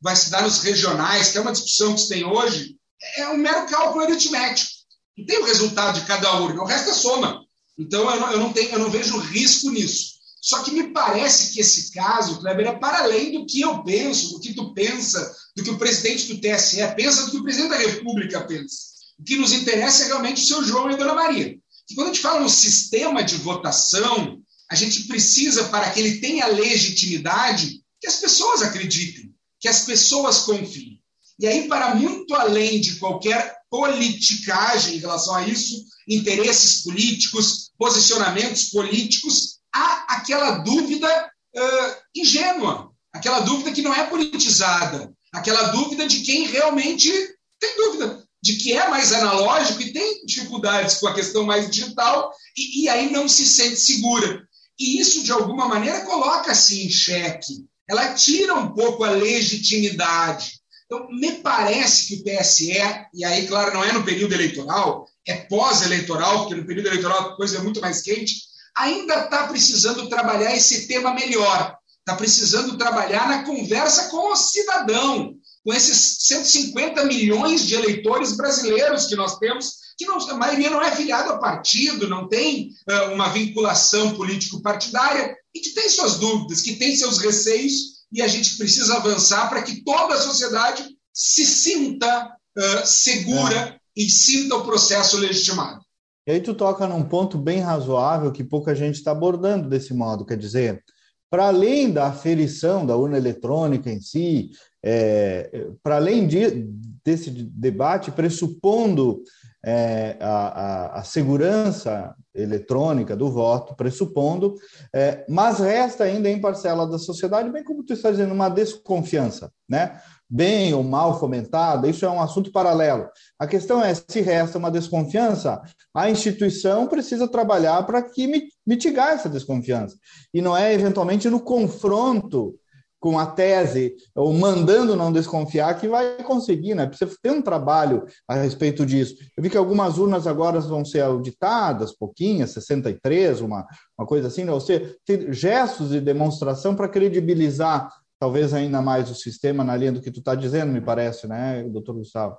vai 0.00 0.16
se 0.16 0.30
dar 0.30 0.42
nos 0.42 0.62
regionais, 0.62 1.30
que 1.30 1.36
é 1.36 1.42
uma 1.42 1.52
discussão 1.52 1.94
que 1.94 2.00
se 2.00 2.08
tem 2.08 2.24
hoje, 2.24 2.74
é 3.18 3.28
um 3.28 3.36
mero 3.36 3.66
cálculo 3.66 4.02
aritmético. 4.02 4.70
Não 5.18 5.26
tem 5.26 5.38
o 5.40 5.44
resultado 5.44 6.00
de 6.00 6.06
cada 6.06 6.40
urna, 6.40 6.62
o 6.62 6.66
resto 6.66 6.88
é 6.88 6.94
soma. 6.94 7.42
Então, 7.78 8.10
eu 8.10 8.20
não, 8.20 8.32
eu 8.32 8.38
não, 8.38 8.52
tenho, 8.52 8.70
eu 8.70 8.78
não 8.78 8.90
vejo 8.90 9.18
risco 9.18 9.70
nisso. 9.70 10.18
Só 10.40 10.62
que 10.62 10.70
me 10.70 10.90
parece 10.90 11.52
que 11.52 11.60
esse 11.60 11.92
caso, 11.92 12.40
Kleber, 12.40 12.68
é 12.68 12.72
para 12.72 13.00
além 13.00 13.32
do 13.32 13.44
que 13.44 13.60
eu 13.60 13.84
penso, 13.84 14.30
do 14.30 14.40
que 14.40 14.54
tu 14.54 14.72
pensa, 14.72 15.36
do 15.54 15.62
que 15.62 15.70
o 15.70 15.76
presidente 15.76 16.32
do 16.32 16.40
TSE 16.40 16.78
pensa, 16.96 17.26
do 17.26 17.32
que 17.32 17.36
o 17.36 17.42
presidente 17.42 17.70
da 17.72 17.76
República 17.76 18.40
pensa. 18.40 18.76
O 19.18 19.22
que 19.22 19.36
nos 19.36 19.52
interessa 19.52 20.04
é 20.04 20.06
realmente 20.06 20.42
o 20.42 20.46
seu 20.46 20.64
João 20.64 20.90
e 20.90 20.94
a 20.94 20.96
Dona 20.96 21.14
Maria 21.14 21.59
quando 21.94 22.08
a 22.08 22.12
gente 22.12 22.22
fala 22.22 22.40
no 22.40 22.48
sistema 22.48 23.22
de 23.22 23.36
votação, 23.36 24.40
a 24.70 24.74
gente 24.74 25.04
precisa, 25.04 25.68
para 25.68 25.90
que 25.90 25.98
ele 25.98 26.20
tenha 26.20 26.46
legitimidade, 26.46 27.80
que 28.00 28.06
as 28.06 28.16
pessoas 28.16 28.62
acreditem, 28.62 29.34
que 29.58 29.68
as 29.68 29.84
pessoas 29.84 30.40
confiem. 30.40 31.00
E 31.38 31.46
aí, 31.46 31.66
para 31.68 31.94
muito 31.94 32.34
além 32.34 32.80
de 32.80 32.96
qualquer 32.96 33.56
politicagem 33.68 34.96
em 34.96 34.98
relação 34.98 35.34
a 35.34 35.46
isso, 35.46 35.84
interesses 36.08 36.82
políticos, 36.82 37.70
posicionamentos 37.78 38.64
políticos, 38.64 39.58
há 39.74 40.16
aquela 40.16 40.58
dúvida 40.58 41.08
uh, 41.56 41.96
ingênua, 42.14 42.92
aquela 43.12 43.40
dúvida 43.40 43.72
que 43.72 43.82
não 43.82 43.94
é 43.94 44.06
politizada, 44.06 45.12
aquela 45.32 45.68
dúvida 45.68 46.06
de 46.06 46.20
quem 46.20 46.46
realmente 46.46 47.10
tem 47.58 47.76
dúvida 47.76 48.24
de 48.42 48.54
que 48.54 48.72
é 48.72 48.88
mais 48.88 49.12
analógico 49.12 49.82
e 49.82 49.92
tem 49.92 50.24
dificuldades 50.24 50.96
com 50.96 51.08
a 51.08 51.14
questão 51.14 51.44
mais 51.44 51.70
digital 51.70 52.32
e, 52.56 52.82
e 52.82 52.88
aí 52.88 53.10
não 53.10 53.28
se 53.28 53.46
sente 53.46 53.76
segura. 53.76 54.42
E 54.78 54.98
isso, 54.98 55.22
de 55.22 55.30
alguma 55.30 55.68
maneira, 55.68 56.06
coloca-se 56.06 56.86
em 56.86 56.88
xeque. 56.88 57.66
Ela 57.88 58.14
tira 58.14 58.54
um 58.54 58.72
pouco 58.72 59.04
a 59.04 59.10
legitimidade. 59.10 60.60
Então, 60.86 61.06
me 61.10 61.32
parece 61.32 62.06
que 62.06 62.14
o 62.14 62.24
TSE, 62.24 62.72
e 63.14 63.24
aí, 63.24 63.46
claro, 63.46 63.74
não 63.74 63.84
é 63.84 63.92
no 63.92 64.04
período 64.04 64.32
eleitoral, 64.32 65.06
é 65.26 65.34
pós-eleitoral, 65.34 66.40
porque 66.40 66.54
no 66.54 66.66
período 66.66 66.86
eleitoral 66.88 67.20
a 67.20 67.36
coisa 67.36 67.58
é 67.58 67.62
muito 67.62 67.80
mais 67.80 68.00
quente, 68.00 68.34
ainda 68.76 69.24
está 69.24 69.46
precisando 69.46 70.08
trabalhar 70.08 70.56
esse 70.56 70.88
tema 70.88 71.12
melhor. 71.14 71.76
Está 71.98 72.16
precisando 72.16 72.78
trabalhar 72.78 73.28
na 73.28 73.44
conversa 73.44 74.08
com 74.08 74.32
o 74.32 74.36
cidadão, 74.36 75.34
com 75.64 75.72
esses 75.74 76.16
150 76.20 77.04
milhões 77.04 77.66
de 77.66 77.74
eleitores 77.74 78.36
brasileiros 78.36 79.06
que 79.06 79.16
nós 79.16 79.38
temos, 79.38 79.74
que 79.98 80.06
não, 80.06 80.18
a 80.30 80.34
maioria 80.34 80.70
não 80.70 80.80
é 80.80 80.90
filiado 80.94 81.30
a 81.32 81.38
partido, 81.38 82.08
não 82.08 82.28
tem 82.28 82.70
uh, 82.88 83.12
uma 83.12 83.28
vinculação 83.28 84.14
político-partidária 84.14 85.36
e 85.54 85.60
que 85.60 85.70
tem 85.70 85.88
suas 85.88 86.18
dúvidas, 86.18 86.62
que 86.62 86.76
tem 86.76 86.96
seus 86.96 87.18
receios, 87.18 88.00
e 88.12 88.22
a 88.22 88.28
gente 88.28 88.56
precisa 88.56 88.96
avançar 88.96 89.48
para 89.48 89.62
que 89.62 89.84
toda 89.84 90.14
a 90.14 90.20
sociedade 90.20 90.84
se 91.12 91.44
sinta 91.44 92.34
uh, 92.56 92.86
segura 92.86 93.56
é. 93.56 93.76
e 93.94 94.08
sinta 94.08 94.56
o 94.56 94.64
processo 94.64 95.18
legitimado. 95.18 95.80
E 96.26 96.32
aí 96.32 96.40
tu 96.40 96.54
toca 96.54 96.86
num 96.86 97.02
ponto 97.02 97.36
bem 97.36 97.60
razoável 97.60 98.32
que 98.32 98.44
pouca 98.44 98.74
gente 98.74 98.96
está 98.96 99.10
abordando 99.10 99.68
desse 99.68 99.92
modo, 99.92 100.24
quer 100.24 100.38
dizer, 100.38 100.82
para 101.30 101.46
além 101.46 101.92
da 101.92 102.08
aferição 102.08 102.84
da 102.84 102.96
urna 102.96 103.16
eletrônica 103.16 103.88
em 103.88 104.00
si, 104.00 104.50
é, 104.82 105.68
para 105.82 105.96
além 105.96 106.26
de, 106.26 106.68
desse 107.04 107.30
debate, 107.30 108.10
pressupondo 108.10 109.22
é, 109.64 110.16
a, 110.20 110.26
a, 110.26 111.00
a, 111.00 111.04
segurança 111.04 112.14
eletrônica 112.34 113.14
do 113.14 113.30
voto, 113.30 113.74
pressupondo, 113.76 114.54
é, 114.92 115.24
mas 115.28 115.58
resta 115.58 116.04
ainda 116.04 116.28
em 116.28 116.40
parcela 116.40 116.86
da 116.86 116.98
sociedade, 116.98 117.50
bem 117.50 117.62
como 117.62 117.84
tu 117.84 117.92
está 117.92 118.10
dizendo, 118.10 118.32
uma 118.32 118.48
desconfiança, 118.48 119.52
né? 119.68 120.00
Bem 120.32 120.72
ou 120.72 120.84
mal 120.84 121.18
fomentada, 121.18 121.88
isso 121.88 122.04
é 122.04 122.08
um 122.08 122.22
assunto 122.22 122.52
paralelo. 122.52 123.08
A 123.36 123.48
questão 123.48 123.82
é, 123.82 123.92
se 123.92 124.20
resta 124.20 124.58
uma 124.58 124.70
desconfiança, 124.70 125.60
a 125.92 126.08
instituição 126.08 126.86
precisa 126.86 127.26
trabalhar 127.26 127.82
para 127.84 128.00
que 128.00 128.48
mitigar 128.64 129.14
essa 129.14 129.28
desconfiança. 129.28 129.96
E 130.32 130.40
não 130.40 130.56
é, 130.56 130.72
eventualmente, 130.72 131.28
no 131.28 131.40
confronto 131.40 132.54
com 133.00 133.18
a 133.18 133.24
tese, 133.24 133.96
ou 134.14 134.30
mandando 134.34 134.94
não 134.94 135.10
desconfiar, 135.10 135.80
que 135.80 135.88
vai 135.88 136.22
conseguir, 136.22 136.74
né? 136.74 136.86
Precisa 136.86 137.16
ter 137.22 137.30
um 137.30 137.40
trabalho 137.40 138.04
a 138.28 138.34
respeito 138.34 138.84
disso. 138.84 139.16
Eu 139.34 139.42
vi 139.42 139.48
que 139.48 139.56
algumas 139.56 139.96
urnas 139.96 140.26
agora 140.26 140.60
vão 140.60 140.84
ser 140.84 141.00
auditadas, 141.00 141.96
pouquinhas, 141.96 142.50
63, 142.50 143.40
uma, 143.40 143.66
uma 143.98 144.06
coisa 144.06 144.28
assim, 144.28 144.44
né? 144.44 144.52
ou 144.52 144.60
seja, 144.60 144.94
gestos 145.30 145.88
de 145.88 146.00
demonstração 146.00 146.76
para 146.76 146.90
credibilizar 146.90 147.90
talvez 148.20 148.52
ainda 148.52 148.82
mais 148.82 149.10
o 149.10 149.14
sistema 149.14 149.64
na 149.64 149.74
linha 149.74 149.92
do 149.92 150.02
que 150.02 150.10
tu 150.10 150.18
está 150.18 150.34
dizendo, 150.34 150.70
me 150.70 150.80
parece, 150.82 151.26
né, 151.26 151.64
doutor 151.64 151.94
Gustavo? 151.94 152.36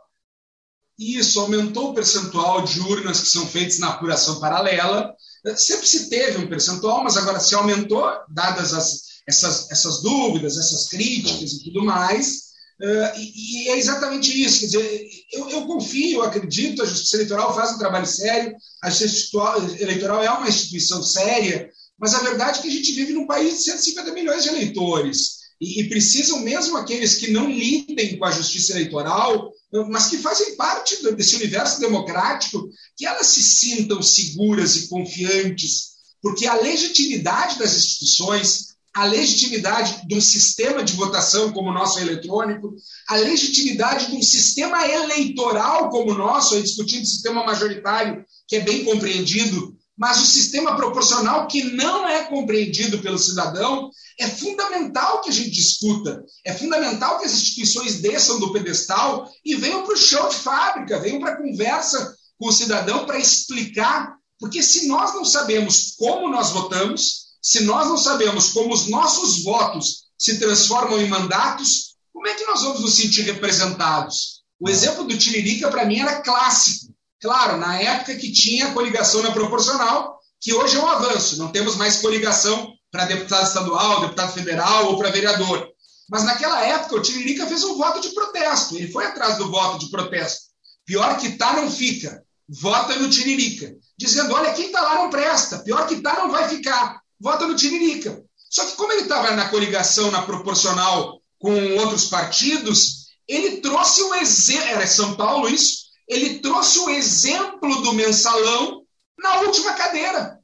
Isso, 0.98 1.40
aumentou 1.40 1.90
o 1.90 1.94
percentual 1.96 2.62
de 2.62 2.80
urnas 2.80 3.22
que 3.22 3.28
são 3.28 3.48
feitas 3.48 3.80
na 3.80 3.90
apuração 3.90 4.40
paralela. 4.40 5.12
Sempre 5.56 5.88
se 5.88 6.10
teve 6.10 6.38
um 6.38 6.48
percentual, 6.48 7.04
mas 7.04 7.18
agora 7.18 7.40
se 7.40 7.56
aumentou, 7.56 8.08
dadas 8.30 8.72
as, 8.72 9.02
essas, 9.28 9.72
essas 9.72 10.04
dúvidas, 10.04 10.58
essas 10.58 10.88
críticas 10.88 11.54
e 11.54 11.64
tudo 11.64 11.84
mais. 11.84 12.52
Uh, 12.80 13.18
e, 13.18 13.66
e, 13.66 13.70
é 13.70 13.78
exatamente 13.80 14.30
isso. 14.40 14.60
Quer 14.60 14.66
dizer, 14.68 15.10
eu, 15.34 15.50
eu, 15.50 15.66
confio, 15.66 16.20
eu 16.20 16.24
acredito, 16.24 16.84
a 16.84 16.86
Justiça 16.86 17.18
Eleitoral 17.18 17.56
faz 17.56 17.72
um 17.72 17.80
trabalho 17.80 18.06
sério, 18.06 18.56
a 18.84 18.90
Justiça 18.92 19.38
Eleitoral 19.80 20.24
é 20.24 20.30
uma 20.30 20.50
instituição 20.50 21.02
séria, 21.02 21.70
mas 22.00 22.14
a 22.14 22.20
verdade 22.20 22.60
é 22.60 22.62
que 22.62 22.68
a 22.68 22.72
gente 22.72 22.94
vive 22.94 23.14
num 23.14 23.28
país 23.28 23.58
de 23.58 23.64
150 23.64 24.12
milhões 24.14 24.44
de 24.44 24.50
eleitores. 24.50 25.41
E, 25.62 25.80
e 25.80 25.88
precisam 25.88 26.40
mesmo 26.40 26.76
aqueles 26.76 27.16
que 27.16 27.30
não 27.30 27.50
lidem 27.50 28.18
com 28.18 28.26
a 28.26 28.32
justiça 28.32 28.74
eleitoral, 28.74 29.54
mas 29.90 30.08
que 30.08 30.18
fazem 30.18 30.56
parte 30.56 31.02
desse 31.14 31.36
universo 31.36 31.80
democrático, 31.80 32.68
que 32.98 33.06
elas 33.06 33.28
se 33.28 33.44
sintam 33.44 34.02
seguras 34.02 34.76
e 34.76 34.88
confiantes, 34.88 35.92
porque 36.22 36.48
a 36.48 36.56
legitimidade 36.56 37.60
das 37.60 37.78
instituições, 37.78 38.72
a 38.94 39.06
legitimidade 39.06 40.06
de 40.06 40.16
um 40.16 40.20
sistema 40.20 40.84
de 40.84 40.94
votação 40.94 41.52
como 41.54 41.70
o 41.70 41.74
nosso 41.74 42.00
eletrônico, 42.00 42.76
a 43.08 43.16
legitimidade 43.16 44.08
de 44.08 44.18
um 44.18 44.22
sistema 44.22 44.86
eleitoral 44.86 45.90
como 45.90 46.12
o 46.12 46.18
nosso, 46.18 46.56
aí 46.56 46.64
discutindo 46.64 47.06
sistema 47.06 47.46
majoritário, 47.46 48.26
que 48.48 48.58
é 48.58 48.60
bem 48.60 48.84
compreendido, 48.84 49.78
mas 50.02 50.20
o 50.20 50.26
sistema 50.26 50.76
proporcional 50.76 51.46
que 51.46 51.64
não 51.76 52.08
é 52.08 52.24
compreendido 52.24 52.98
pelo 53.04 53.20
cidadão, 53.20 53.92
é 54.20 54.28
fundamental 54.28 55.22
que 55.22 55.30
a 55.30 55.32
gente 55.32 55.52
discuta, 55.52 56.26
é 56.44 56.52
fundamental 56.56 57.20
que 57.20 57.26
as 57.28 57.34
instituições 57.34 58.02
desçam 58.02 58.40
do 58.40 58.52
pedestal 58.52 59.32
e 59.46 59.54
venham 59.54 59.84
para 59.84 59.94
o 59.94 59.98
chão 59.98 60.28
de 60.28 60.38
fábrica, 60.38 61.00
venham 61.00 61.20
para 61.20 61.34
a 61.34 61.38
conversa 61.38 62.16
com 62.40 62.48
o 62.48 62.52
cidadão 62.52 63.06
para 63.06 63.20
explicar, 63.20 64.16
porque 64.40 64.64
se 64.64 64.88
nós 64.88 65.14
não 65.14 65.24
sabemos 65.24 65.94
como 65.96 66.28
nós 66.28 66.50
votamos, 66.50 67.28
se 67.40 67.64
nós 67.64 67.88
não 67.88 67.98
sabemos 67.98 68.50
como 68.54 68.74
os 68.74 68.90
nossos 68.90 69.44
votos 69.44 70.06
se 70.18 70.40
transformam 70.40 71.00
em 71.00 71.08
mandatos, 71.08 71.96
como 72.12 72.28
é 72.28 72.34
que 72.34 72.46
nós 72.46 72.64
vamos 72.64 72.82
nos 72.82 72.96
sentir 72.96 73.22
representados? 73.22 74.42
O 74.60 74.68
exemplo 74.68 75.04
do 75.04 75.16
Tiririca, 75.16 75.70
para 75.70 75.86
mim, 75.86 76.00
era 76.00 76.22
clássico. 76.22 76.91
Claro, 77.22 77.58
na 77.58 77.80
época 77.80 78.16
que 78.16 78.32
tinha 78.32 78.72
coligação 78.72 79.22
na 79.22 79.32
proporcional, 79.32 80.20
que 80.40 80.54
hoje 80.54 80.76
é 80.76 80.80
um 80.80 80.88
avanço, 80.88 81.38
não 81.38 81.52
temos 81.52 81.76
mais 81.76 81.98
coligação 81.98 82.74
para 82.92 83.06
deputado 83.06 83.46
estadual, 83.46 84.02
deputado 84.02 84.34
federal 84.34 84.88
ou 84.88 84.98
para 84.98 85.12
vereador. 85.12 85.70
Mas 86.10 86.24
naquela 86.24 86.66
época, 86.66 86.96
o 86.96 87.02
Tiririca 87.02 87.46
fez 87.46 87.64
um 87.64 87.78
voto 87.78 88.02
de 88.02 88.10
protesto, 88.10 88.76
ele 88.76 88.92
foi 88.92 89.06
atrás 89.06 89.38
do 89.38 89.50
voto 89.50 89.80
de 89.80 89.90
protesto. 89.90 90.42
Pior 90.86 91.18
que 91.18 91.38
tá, 91.38 91.54
não 91.54 91.70
fica. 91.70 92.22
Vota 92.50 92.96
no 92.96 93.10
Tiririca. 93.10 93.74
Dizendo: 93.98 94.34
olha, 94.34 94.52
quem 94.54 94.66
está 94.66 94.82
lá 94.82 94.96
não 94.96 95.10
presta. 95.10 95.60
Pior 95.60 95.88
que 95.88 96.02
tá, 96.02 96.16
não 96.16 96.32
vai 96.32 96.50
ficar 96.50 97.02
vota 97.22 97.46
no 97.46 97.56
Tiririca. 97.56 98.24
Só 98.50 98.66
que 98.66 98.76
como 98.76 98.92
ele 98.92 99.04
estava 99.04 99.32
na 99.32 99.48
coligação, 99.50 100.12
na 100.12 100.24
proporcional 100.24 101.22
com 101.40 101.78
outros 101.78 102.06
partidos, 102.06 103.06
ele 103.28 103.58
trouxe 103.58 104.02
o 104.02 104.16
exemplo, 104.16 104.68
era 104.68 104.88
São 104.88 105.16
Paulo 105.16 105.48
isso, 105.48 105.91
ele 106.12 106.40
trouxe 106.40 106.78
o 106.80 106.90
exemplo 106.90 107.82
do 107.82 107.94
mensalão 107.94 108.84
na 109.18 109.42
última 109.42 109.74
cadeira, 109.74 110.38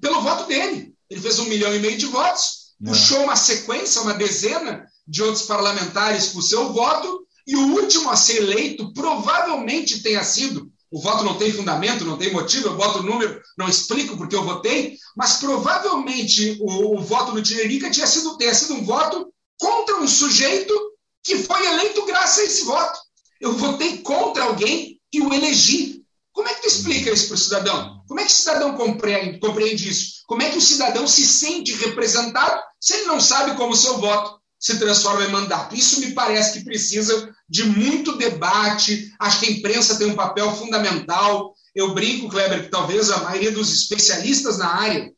pelo 0.00 0.20
voto 0.20 0.46
dele. 0.46 0.92
Ele 1.08 1.20
fez 1.20 1.38
um 1.38 1.44
milhão 1.44 1.72
e 1.72 1.78
meio 1.78 1.96
de 1.96 2.06
votos, 2.06 2.74
Não. 2.80 2.92
É. 2.92 2.94
puxou 2.94 3.22
uma 3.22 3.36
sequência, 3.36 4.02
uma 4.02 4.14
dezena 4.14 4.84
de 5.06 5.22
outros 5.22 5.44
parlamentares 5.44 6.30
com 6.30 6.40
o 6.40 6.42
seu 6.42 6.72
voto, 6.72 7.24
e 7.46 7.54
o 7.54 7.76
último 7.76 8.10
a 8.10 8.16
ser 8.16 8.38
eleito 8.38 8.92
provavelmente 8.92 10.02
tenha 10.02 10.24
sido 10.24 10.70
o 10.90 11.00
voto 11.00 11.24
não 11.24 11.38
tem 11.38 11.50
fundamento, 11.50 12.04
não 12.04 12.18
tem 12.18 12.30
motivo, 12.30 12.68
eu 12.68 12.76
boto 12.76 12.98
o 12.98 13.02
número, 13.02 13.40
não 13.56 13.66
explico 13.66 14.14
porque 14.14 14.36
eu 14.36 14.44
votei, 14.44 14.98
mas 15.16 15.38
provavelmente 15.38 16.58
o, 16.60 16.98
o 16.98 17.00
voto 17.00 17.32
do 17.32 17.42
Tiririca 17.42 17.90
tinha 17.90 18.06
sido, 18.06 18.36
tenha 18.36 18.52
sido 18.52 18.74
um 18.74 18.84
voto 18.84 19.32
contra 19.58 19.96
um 19.96 20.06
sujeito 20.06 20.74
que 21.24 21.38
foi 21.38 21.66
eleito 21.66 22.04
graças 22.04 22.40
a 22.40 22.44
esse 22.44 22.64
voto. 22.64 23.00
Eu 23.42 23.56
votei 23.56 23.98
contra 23.98 24.44
alguém 24.44 25.00
e 25.12 25.20
o 25.20 25.34
elegi. 25.34 26.00
Como 26.32 26.48
é 26.48 26.54
que 26.54 26.62
tu 26.62 26.68
explica 26.68 27.10
isso 27.10 27.26
para 27.26 27.34
o 27.34 27.38
cidadão? 27.38 28.04
Como 28.06 28.20
é 28.20 28.24
que 28.24 28.30
o 28.30 28.34
cidadão 28.34 28.76
compreende, 28.76 29.40
compreende 29.40 29.88
isso? 29.88 30.22
Como 30.28 30.40
é 30.40 30.48
que 30.48 30.58
o 30.58 30.62
cidadão 30.62 31.08
se 31.08 31.26
sente 31.26 31.72
representado 31.72 32.62
se 32.80 32.94
ele 32.94 33.06
não 33.06 33.20
sabe 33.20 33.56
como 33.56 33.72
o 33.72 33.76
seu 33.76 33.98
voto 33.98 34.40
se 34.62 34.78
transforma 34.78 35.24
em 35.24 35.30
mandato. 35.32 35.74
Isso 35.74 35.98
me 35.98 36.12
parece 36.12 36.52
que 36.52 36.64
precisa 36.64 37.34
de 37.48 37.64
muito 37.64 38.16
debate. 38.16 39.12
Acho 39.18 39.40
que 39.40 39.46
a 39.46 39.50
imprensa 39.50 39.98
tem 39.98 40.06
um 40.06 40.14
papel 40.14 40.54
fundamental. 40.54 41.52
Eu 41.74 41.92
brinco, 41.94 42.28
Kleber, 42.28 42.62
que 42.62 42.70
talvez 42.70 43.10
a 43.10 43.24
maioria 43.24 43.50
dos 43.50 43.72
especialistas 43.72 44.58
na 44.58 44.68
área, 44.68 45.12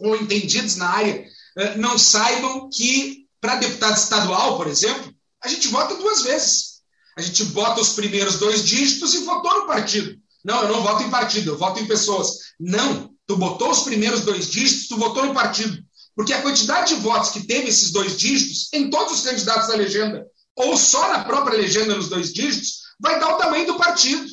ou 0.00 0.16
entendidos 0.16 0.74
na 0.74 0.88
área, 0.88 1.24
eh, 1.56 1.76
não 1.76 1.96
saibam 1.96 2.68
que, 2.68 3.26
para 3.40 3.56
deputado 3.56 3.96
estadual, 3.96 4.56
por 4.56 4.66
exemplo, 4.66 5.14
a 5.40 5.46
gente 5.46 5.68
vota 5.68 5.94
duas 5.94 6.22
vezes. 6.22 6.69
A 7.16 7.22
gente 7.22 7.44
bota 7.46 7.80
os 7.80 7.90
primeiros 7.90 8.38
dois 8.38 8.64
dígitos 8.64 9.14
e 9.14 9.24
votou 9.24 9.60
no 9.60 9.66
partido. 9.66 10.16
Não, 10.44 10.62
eu 10.62 10.68
não 10.68 10.82
voto 10.82 11.02
em 11.02 11.10
partido, 11.10 11.50
eu 11.50 11.58
voto 11.58 11.80
em 11.80 11.86
pessoas. 11.86 12.28
Não, 12.58 13.10
tu 13.26 13.36
botou 13.36 13.70
os 13.70 13.80
primeiros 13.80 14.22
dois 14.22 14.48
dígitos, 14.48 14.88
tu 14.88 14.96
votou 14.96 15.26
no 15.26 15.34
partido. 15.34 15.78
Porque 16.14 16.32
a 16.32 16.42
quantidade 16.42 16.94
de 16.94 17.00
votos 17.00 17.30
que 17.30 17.46
teve 17.46 17.68
esses 17.68 17.90
dois 17.90 18.16
dígitos 18.16 18.68
em 18.72 18.90
todos 18.90 19.12
os 19.12 19.22
candidatos 19.22 19.68
da 19.68 19.74
legenda, 19.74 20.26
ou 20.56 20.76
só 20.76 21.08
na 21.08 21.24
própria 21.24 21.56
legenda 21.56 21.94
nos 21.94 22.08
dois 22.08 22.32
dígitos, 22.32 22.80
vai 22.98 23.18
dar 23.18 23.34
o 23.34 23.38
tamanho 23.38 23.66
do 23.66 23.76
partido. 23.76 24.26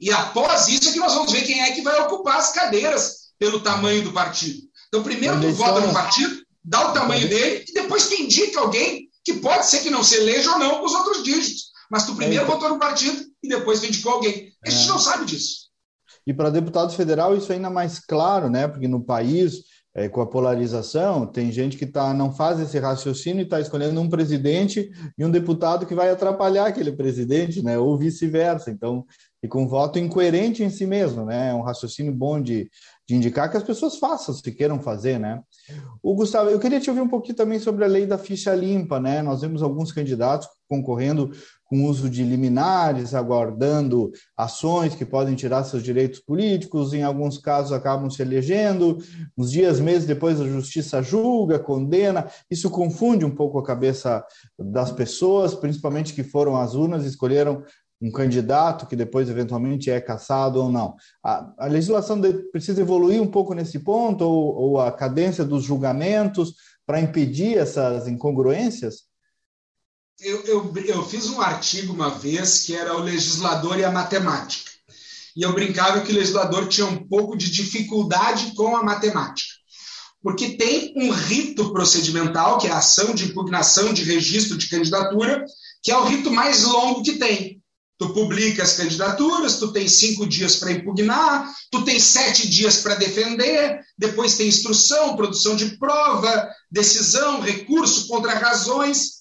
E 0.00 0.10
após 0.12 0.68
isso 0.68 0.88
é 0.88 0.92
que 0.92 0.98
nós 0.98 1.14
vamos 1.14 1.32
ver 1.32 1.42
quem 1.42 1.60
é 1.60 1.72
que 1.72 1.82
vai 1.82 2.00
ocupar 2.02 2.38
as 2.38 2.52
cadeiras 2.52 3.28
pelo 3.38 3.60
tamanho 3.60 4.02
do 4.02 4.12
partido. 4.12 4.60
Então, 4.88 5.02
primeiro 5.02 5.40
tu 5.40 5.52
vota 5.52 5.80
no 5.80 5.92
partido, 5.92 6.42
dá 6.64 6.90
o 6.90 6.92
tamanho 6.92 7.28
dele, 7.28 7.64
e 7.68 7.72
depois 7.72 8.08
tu 8.08 8.14
indica 8.14 8.60
alguém 8.60 9.08
que 9.24 9.34
pode 9.34 9.66
ser 9.66 9.80
que 9.80 9.90
não 9.90 10.02
se 10.02 10.16
eleja 10.16 10.52
ou 10.52 10.58
não 10.58 10.78
com 10.78 10.86
os 10.86 10.94
outros 10.94 11.22
dígitos. 11.22 11.67
Mas 11.90 12.06
tu 12.06 12.14
primeiro 12.14 12.44
é. 12.44 12.46
votou 12.46 12.68
no 12.68 12.78
partido 12.78 13.24
e 13.42 13.48
depois 13.48 13.80
tu 13.80 13.86
indicou 13.86 14.12
alguém. 14.12 14.52
A 14.64 14.70
gente 14.70 14.84
é. 14.84 14.88
não 14.88 14.98
sabe 14.98 15.24
disso. 15.26 15.68
E 16.26 16.34
para 16.34 16.50
deputado 16.50 16.92
federal 16.92 17.36
isso 17.36 17.50
é 17.52 17.56
ainda 17.56 17.70
mais 17.70 17.98
claro, 17.98 18.50
né? 18.50 18.68
Porque 18.68 18.86
no 18.86 19.02
país 19.02 19.62
é, 19.98 20.08
com 20.08 20.20
a 20.20 20.26
polarização, 20.26 21.26
tem 21.26 21.50
gente 21.50 21.76
que 21.76 21.84
tá, 21.84 22.14
não 22.14 22.32
faz 22.32 22.60
esse 22.60 22.78
raciocínio 22.78 23.40
e 23.40 23.44
está 23.44 23.60
escolhendo 23.60 24.00
um 24.00 24.08
presidente 24.08 24.90
e 25.16 25.24
um 25.24 25.30
deputado 25.30 25.86
que 25.86 25.94
vai 25.94 26.08
atrapalhar 26.08 26.66
aquele 26.66 26.92
presidente, 26.92 27.62
né? 27.62 27.76
ou 27.78 27.98
vice-versa. 27.98 28.70
Então, 28.70 29.04
e 29.42 29.48
com 29.48 29.66
voto 29.66 29.98
incoerente 29.98 30.62
em 30.62 30.70
si 30.70 30.86
mesmo, 30.86 31.24
né? 31.24 31.50
É 31.50 31.54
um 31.54 31.62
raciocínio 31.62 32.12
bom 32.12 32.40
de, 32.40 32.70
de 33.08 33.14
indicar 33.14 33.50
que 33.50 33.56
as 33.56 33.62
pessoas 33.62 33.96
façam 33.96 34.34
se 34.34 34.52
queiram 34.52 34.80
fazer, 34.80 35.18
né? 35.18 35.40
O 36.02 36.14
Gustavo, 36.14 36.50
eu 36.50 36.58
queria 36.58 36.80
te 36.80 36.90
ouvir 36.90 37.02
um 37.02 37.08
pouquinho 37.08 37.36
também 37.36 37.58
sobre 37.58 37.84
a 37.84 37.88
lei 37.88 38.04
da 38.04 38.18
ficha 38.18 38.54
limpa, 38.54 38.98
né? 38.98 39.22
Nós 39.22 39.40
vemos 39.40 39.62
alguns 39.62 39.92
candidatos 39.92 40.48
concorrendo 40.68 41.30
com 41.68 41.84
uso 41.84 42.08
de 42.08 42.24
liminares, 42.24 43.14
aguardando 43.14 44.10
ações 44.34 44.94
que 44.94 45.04
podem 45.04 45.34
tirar 45.34 45.64
seus 45.64 45.82
direitos 45.82 46.18
políticos, 46.18 46.94
em 46.94 47.02
alguns 47.02 47.36
casos 47.36 47.72
acabam 47.72 48.08
se 48.08 48.22
elegendo, 48.22 48.98
uns 49.36 49.52
dias, 49.52 49.78
meses 49.78 50.06
depois 50.06 50.40
a 50.40 50.46
justiça 50.46 51.02
julga, 51.02 51.58
condena, 51.58 52.26
isso 52.50 52.70
confunde 52.70 53.24
um 53.24 53.30
pouco 53.30 53.58
a 53.58 53.64
cabeça 53.64 54.24
das 54.58 54.90
pessoas, 54.90 55.54
principalmente 55.54 56.14
que 56.14 56.24
foram 56.24 56.56
às 56.56 56.74
urnas 56.74 57.04
e 57.04 57.08
escolheram 57.08 57.62
um 58.00 58.10
candidato 58.10 58.86
que 58.86 58.96
depois 58.96 59.28
eventualmente 59.28 59.90
é 59.90 60.00
caçado 60.00 60.62
ou 60.62 60.70
não. 60.70 60.94
A, 61.22 61.52
a 61.58 61.66
legislação 61.66 62.18
de, 62.18 62.32
precisa 62.50 62.80
evoluir 62.80 63.20
um 63.20 63.26
pouco 63.26 63.52
nesse 63.54 63.80
ponto, 63.80 64.22
ou, 64.22 64.54
ou, 64.54 64.80
a 64.80 64.90
cadência 64.90 65.44
dos 65.44 65.64
julgamentos, 65.64 66.54
para 66.86 67.00
impedir 67.00 67.58
essas 67.58 68.08
incongruências? 68.08 69.07
Eu, 70.20 70.42
eu, 70.46 70.72
eu 70.84 71.04
fiz 71.04 71.26
um 71.26 71.40
artigo 71.40 71.92
uma 71.92 72.10
vez 72.10 72.64
que 72.64 72.74
era 72.74 72.96
o 72.96 73.02
legislador 73.02 73.78
e 73.78 73.84
a 73.84 73.92
matemática. 73.92 74.68
E 75.36 75.42
eu 75.42 75.52
brincava 75.52 76.00
que 76.00 76.10
o 76.10 76.14
legislador 76.14 76.66
tinha 76.66 76.88
um 76.88 77.06
pouco 77.06 77.36
de 77.36 77.48
dificuldade 77.48 78.52
com 78.56 78.76
a 78.76 78.82
matemática. 78.82 79.54
Porque 80.20 80.56
tem 80.56 80.92
um 80.96 81.12
rito 81.12 81.72
procedimental, 81.72 82.58
que 82.58 82.66
é 82.66 82.72
a 82.72 82.78
ação 82.78 83.14
de 83.14 83.26
impugnação 83.26 83.92
de 83.92 84.02
registro 84.02 84.58
de 84.58 84.68
candidatura, 84.68 85.44
que 85.84 85.92
é 85.92 85.96
o 85.96 86.04
rito 86.04 86.32
mais 86.32 86.64
longo 86.64 87.04
que 87.04 87.12
tem. 87.12 87.62
Tu 87.96 88.12
publica 88.12 88.64
as 88.64 88.72
candidaturas, 88.72 89.58
tu 89.58 89.72
tem 89.72 89.88
cinco 89.88 90.26
dias 90.26 90.56
para 90.56 90.72
impugnar, 90.72 91.48
tu 91.70 91.84
tem 91.84 92.00
sete 92.00 92.48
dias 92.48 92.78
para 92.78 92.96
defender, 92.96 93.80
depois 93.96 94.36
tem 94.36 94.48
instrução, 94.48 95.14
produção 95.14 95.54
de 95.54 95.78
prova, 95.78 96.48
decisão, 96.68 97.40
recurso, 97.40 98.08
contra-razões, 98.08 99.17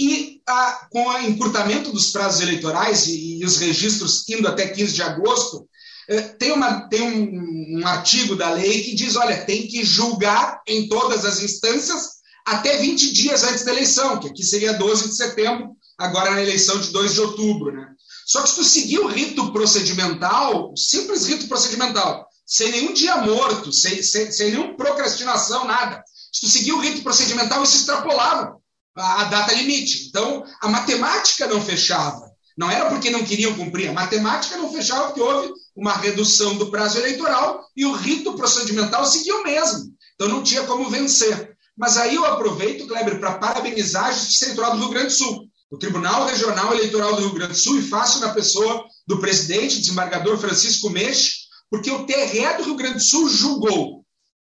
e 0.00 0.40
a, 0.48 0.88
com 0.90 1.06
o 1.06 1.18
encurtamento 1.20 1.92
dos 1.92 2.10
prazos 2.10 2.40
eleitorais 2.40 3.06
e, 3.06 3.38
e, 3.38 3.44
os 3.44 3.58
registros 3.58 4.26
indo 4.30 4.48
até 4.48 4.66
15 4.66 4.94
de 4.94 5.02
agosto, 5.02 5.68
eh, 6.08 6.22
tem, 6.22 6.52
uma, 6.52 6.88
tem 6.88 7.02
um, 7.02 7.80
um 7.80 7.86
artigo 7.86 8.34
da 8.34 8.50
lei 8.50 8.82
que 8.82 8.94
diz: 8.94 9.14
olha, 9.14 9.44
tem 9.44 9.66
que 9.66 9.84
julgar 9.84 10.62
em 10.66 10.88
todas 10.88 11.26
as 11.26 11.42
instâncias 11.42 12.20
até 12.46 12.78
20 12.78 13.12
dias 13.12 13.44
antes 13.44 13.62
da 13.62 13.72
eleição, 13.72 14.18
que 14.18 14.28
aqui 14.28 14.42
seria 14.42 14.72
12 14.72 15.10
de 15.10 15.16
setembro, 15.16 15.76
agora 15.98 16.30
na 16.30 16.40
eleição 16.40 16.80
de 16.80 16.90
2 16.92 17.12
de 17.12 17.20
outubro. 17.20 17.70
Né? 17.70 17.86
Só 18.24 18.40
que 18.40 18.48
se 18.48 18.54
tu 18.54 18.64
seguir 18.64 19.00
o 19.00 19.06
rito 19.06 19.52
procedimental, 19.52 20.72
simples 20.74 21.26
rito 21.26 21.46
procedimental, 21.46 22.26
sem 22.46 22.70
nenhum 22.70 22.94
dia 22.94 23.18
morto, 23.18 23.70
sem, 23.70 24.02
sem, 24.02 24.32
sem 24.32 24.52
nenhuma 24.52 24.74
procrastinação, 24.78 25.66
nada. 25.66 26.02
Se 26.32 26.40
tu 26.40 26.48
seguir 26.48 26.72
o 26.72 26.80
rito 26.80 27.02
procedimental, 27.02 27.62
isso 27.62 27.76
extrapolava 27.76 28.59
a, 29.00 29.24
data 29.24 29.52
limite. 29.54 30.08
Então, 30.08 30.44
a 30.60 30.68
matemática 30.68 31.46
não 31.46 31.60
fechava. 31.60 32.30
Não 32.56 32.70
era 32.70 32.90
porque 32.90 33.10
não 33.10 33.24
queriam 33.24 33.54
cumprir, 33.54 33.88
a 33.88 33.92
matemática 33.92 34.56
não 34.56 34.72
fechava 34.72 35.06
porque 35.06 35.20
houve 35.20 35.52
uma 35.74 35.94
redução 35.94 36.56
do 36.56 36.70
prazo 36.70 36.98
eleitoral 36.98 37.64
e 37.74 37.86
o 37.86 37.92
rito 37.92 38.34
procedimental 38.34 39.06
seguiu 39.06 39.42
mesmo. 39.42 39.94
Então 40.14 40.28
não 40.28 40.42
tinha 40.42 40.64
como 40.64 40.90
vencer. 40.90 41.56
Mas 41.76 41.96
aí 41.96 42.14
eu 42.14 42.26
aproveito, 42.26 42.86
Kleber, 42.86 43.18
para 43.18 43.38
parabenizar 43.38 44.06
a 44.06 44.12
Justiça 44.12 44.44
Eleitoral 44.44 44.72
do 44.72 44.78
Rio 44.80 44.90
Grande 44.90 45.06
do 45.06 45.12
Sul, 45.12 45.48
o 45.70 45.78
Tribunal 45.78 46.26
Regional 46.26 46.74
Eleitoral 46.74 47.16
do 47.16 47.22
Rio 47.22 47.32
Grande 47.32 47.52
do 47.52 47.58
Sul, 47.58 47.78
e 47.78 47.88
faço 47.88 48.20
na 48.20 48.34
pessoa 48.34 48.84
do 49.06 49.18
presidente, 49.18 49.78
desembargador 49.78 50.36
Francisco 50.36 50.90
Mexe, 50.90 51.36
porque 51.70 51.90
o 51.90 52.04
TRE 52.04 52.56
do 52.58 52.64
Rio 52.64 52.74
Grande 52.74 52.96
do 52.96 53.02
Sul 53.02 53.28
julgou 53.30 53.99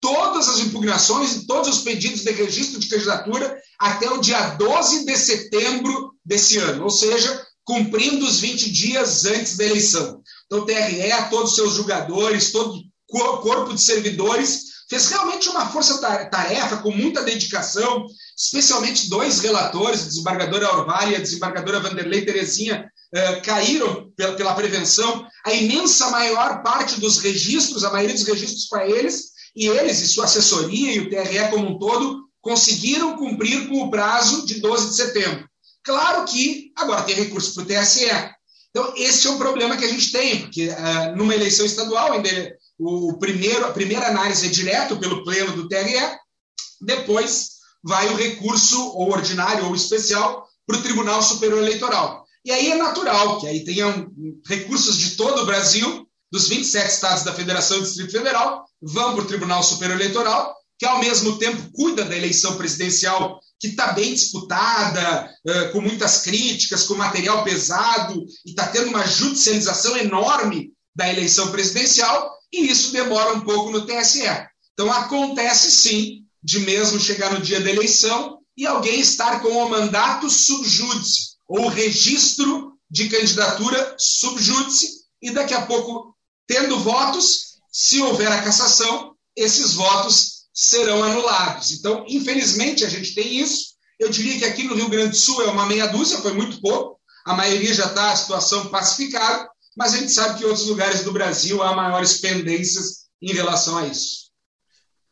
todas 0.03 0.49
as 0.49 0.59
impugnações 0.59 1.33
e 1.33 1.47
todos 1.47 1.69
os 1.69 1.81
pedidos 1.81 2.23
de 2.23 2.31
registro 2.33 2.77
de 2.77 2.89
candidatura 2.89 3.57
até 3.79 4.11
o 4.11 4.19
dia 4.19 4.49
12 4.49 5.05
de 5.05 5.15
setembro 5.15 6.11
desse 6.25 6.57
ano, 6.57 6.83
ou 6.83 6.89
seja, 6.89 7.41
cumprindo 7.63 8.25
os 8.25 8.41
20 8.41 8.69
dias 8.69 9.23
antes 9.23 9.55
da 9.55 9.63
eleição. 9.63 10.21
Então, 10.45 10.59
o 10.59 10.65
TRE, 10.65 11.29
todos 11.29 11.51
os 11.51 11.55
seus 11.55 11.75
julgadores, 11.75 12.51
todo 12.51 12.81
o 13.09 13.37
corpo 13.37 13.73
de 13.73 13.79
servidores, 13.79 14.73
fez 14.89 15.07
realmente 15.07 15.47
uma 15.47 15.69
força-tarefa 15.69 16.77
com 16.77 16.91
muita 16.91 17.23
dedicação, 17.23 18.05
especialmente 18.37 19.09
dois 19.09 19.39
relatores, 19.39 20.01
a 20.01 20.07
desembargadora 20.07 20.75
Orvalho 20.75 21.13
e 21.13 21.15
a 21.15 21.19
desembargadora 21.19 21.79
Vanderlei 21.79 22.25
Terezinha, 22.25 22.91
eh, 23.15 23.35
caíram 23.37 24.11
pela, 24.17 24.35
pela 24.35 24.53
prevenção. 24.53 25.25
A 25.45 25.53
imensa 25.53 26.09
maior 26.09 26.61
parte 26.61 26.99
dos 26.99 27.19
registros, 27.19 27.85
a 27.85 27.91
maioria 27.91 28.15
dos 28.15 28.27
registros 28.27 28.67
para 28.67 28.85
eles, 28.85 29.32
e 29.55 29.67
eles 29.67 30.01
e 30.01 30.07
sua 30.07 30.25
assessoria 30.25 30.93
e 30.93 30.99
o 30.99 31.09
TRE 31.09 31.49
como 31.49 31.69
um 31.69 31.79
todo 31.79 32.23
conseguiram 32.41 33.15
cumprir 33.15 33.67
com 33.67 33.83
o 33.83 33.89
prazo 33.89 34.45
de 34.45 34.59
12 34.59 34.89
de 34.89 34.95
setembro. 34.95 35.47
Claro 35.83 36.25
que 36.25 36.71
agora 36.75 37.03
tem 37.03 37.15
recurso 37.15 37.53
para 37.53 37.63
o 37.63 37.65
TSE. 37.65 38.05
Então, 38.69 38.93
esse 38.95 39.27
é 39.27 39.29
um 39.29 39.37
problema 39.37 39.77
que 39.77 39.85
a 39.85 39.87
gente 39.87 40.11
tem, 40.11 40.41
porque 40.41 40.67
uh, 40.67 41.15
numa 41.15 41.35
eleição 41.35 41.65
estadual, 41.65 42.13
ainda 42.13 42.29
o 42.79 43.17
primeiro, 43.19 43.65
a 43.65 43.71
primeira 43.71 44.07
análise 44.07 44.47
é 44.47 44.49
direto 44.49 44.97
pelo 44.97 45.23
pleno 45.23 45.53
do 45.53 45.67
TRE, 45.67 46.17
depois 46.81 47.53
vai 47.83 48.07
o 48.11 48.15
recurso 48.15 48.81
ou 48.93 49.11
ordinário 49.11 49.65
ou 49.67 49.75
especial 49.75 50.47
para 50.65 50.77
o 50.77 50.81
Tribunal 50.81 51.21
Superior 51.21 51.59
Eleitoral. 51.59 52.25
E 52.45 52.51
aí 52.51 52.71
é 52.71 52.75
natural 52.75 53.39
que 53.39 53.47
aí 53.47 53.63
tenham 53.63 54.11
recursos 54.47 54.97
de 54.97 55.15
todo 55.15 55.41
o 55.41 55.45
Brasil, 55.45 56.02
dos 56.33 56.47
27 56.47 56.89
estados 56.89 57.23
da 57.23 57.31
Federação 57.31 57.77
e 57.77 57.83
Distrito 57.83 58.11
Federal, 58.11 58.65
vão 58.81 59.13
para 59.13 59.23
o 59.23 59.27
Tribunal 59.27 59.61
Superior 59.61 60.01
Eleitoral, 60.01 60.55
que 60.79 60.85
ao 60.85 60.99
mesmo 60.99 61.37
tempo 61.37 61.71
cuida 61.71 62.03
da 62.03 62.17
eleição 62.17 62.57
presidencial, 62.57 63.39
que 63.59 63.67
está 63.67 63.93
bem 63.93 64.15
disputada, 64.15 65.29
com 65.71 65.79
muitas 65.79 66.23
críticas, 66.23 66.87
com 66.87 66.95
material 66.95 67.43
pesado, 67.43 68.25
e 68.43 68.49
está 68.49 68.65
tendo 68.65 68.89
uma 68.89 69.05
judicialização 69.05 69.95
enorme 69.95 70.71
da 70.95 71.07
eleição 71.07 71.51
presidencial, 71.51 72.31
e 72.51 72.65
isso 72.65 72.91
demora 72.91 73.33
um 73.33 73.41
pouco 73.41 73.69
no 73.69 73.85
TSE. 73.85 74.23
Então 74.73 74.91
acontece 74.91 75.69
sim 75.69 76.23
de 76.43 76.61
mesmo 76.61 76.99
chegar 76.99 77.31
no 77.31 77.41
dia 77.41 77.61
da 77.61 77.69
eleição 77.69 78.39
e 78.57 78.65
alguém 78.65 78.99
estar 78.99 79.39
com 79.39 79.49
o 79.49 79.69
mandato 79.69 80.27
subjúdice, 80.31 81.35
ou 81.47 81.67
registro 81.67 82.73
de 82.89 83.07
candidatura 83.07 83.95
subjúdice, 83.99 85.03
e 85.21 85.29
daqui 85.29 85.53
a 85.53 85.61
pouco, 85.61 86.12
tendo 86.47 86.79
votos, 86.79 87.59
se 87.71 88.01
houver 88.01 88.31
a 88.31 88.41
cassação, 88.41 89.15
esses 89.35 89.73
votos 89.73 90.43
serão 90.53 91.03
anulados. 91.03 91.71
Então, 91.71 92.05
infelizmente, 92.07 92.85
a 92.85 92.89
gente 92.89 93.15
tem 93.15 93.39
isso. 93.39 93.73
Eu 93.99 94.09
diria 94.09 94.37
que 94.37 94.45
aqui 94.45 94.63
no 94.63 94.75
Rio 94.75 94.89
Grande 94.89 95.11
do 95.11 95.15
Sul 95.15 95.41
é 95.41 95.47
uma 95.47 95.65
meia 95.65 95.87
dúzia, 95.87 96.19
foi 96.19 96.33
muito 96.33 96.61
pouco. 96.61 96.99
A 97.25 97.33
maioria 97.33 97.73
já 97.73 97.85
está 97.85 98.11
a 98.11 98.15
situação 98.15 98.67
pacificada, 98.67 99.49
mas 99.77 99.93
a 99.93 99.97
gente 99.97 100.11
sabe 100.11 100.37
que 100.37 100.43
em 100.43 100.47
outros 100.47 100.67
lugares 100.67 101.03
do 101.03 101.13
Brasil 101.13 101.63
há 101.63 101.75
maiores 101.75 102.19
pendências 102.19 103.03
em 103.21 103.33
relação 103.33 103.77
a 103.77 103.87
isso. 103.87 104.23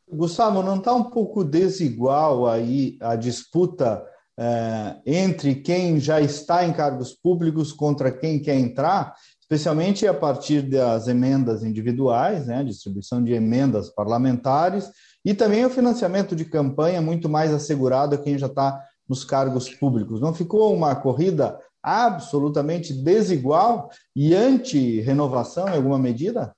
Gustavo, 0.08 0.62
não 0.62 0.78
está 0.78 0.94
um 0.94 1.06
pouco 1.06 1.44
desigual 1.44 2.48
aí 2.48 2.98
a 3.02 3.16
disputa 3.16 4.06
é, 4.38 4.98
entre 5.06 5.56
quem 5.56 6.00
já 6.00 6.20
está 6.20 6.66
em 6.66 6.74
cargos 6.74 7.14
públicos 7.14 7.72
contra 7.72 8.12
quem 8.12 8.42
quer 8.42 8.56
entrar? 8.56 9.16
Especialmente 9.52 10.08
a 10.08 10.14
partir 10.14 10.62
das 10.62 11.10
emendas 11.10 11.62
individuais, 11.62 12.48
né, 12.48 12.64
distribuição 12.64 13.22
de 13.22 13.34
emendas 13.34 13.90
parlamentares, 13.90 14.90
e 15.26 15.34
também 15.34 15.66
o 15.66 15.70
financiamento 15.70 16.34
de 16.34 16.46
campanha 16.46 17.02
muito 17.02 17.28
mais 17.28 17.52
assegurado 17.52 18.16
a 18.16 18.18
quem 18.18 18.38
já 18.38 18.48
está 18.48 18.82
nos 19.10 19.26
cargos 19.26 19.68
públicos. 19.68 20.22
Não 20.22 20.34
ficou 20.34 20.74
uma 20.74 20.96
corrida 20.96 21.60
absolutamente 21.84 22.94
desigual 22.94 23.90
e 24.16 24.34
anti-renovação 24.34 25.68
em 25.68 25.76
alguma 25.76 26.00
medida? 26.00 26.56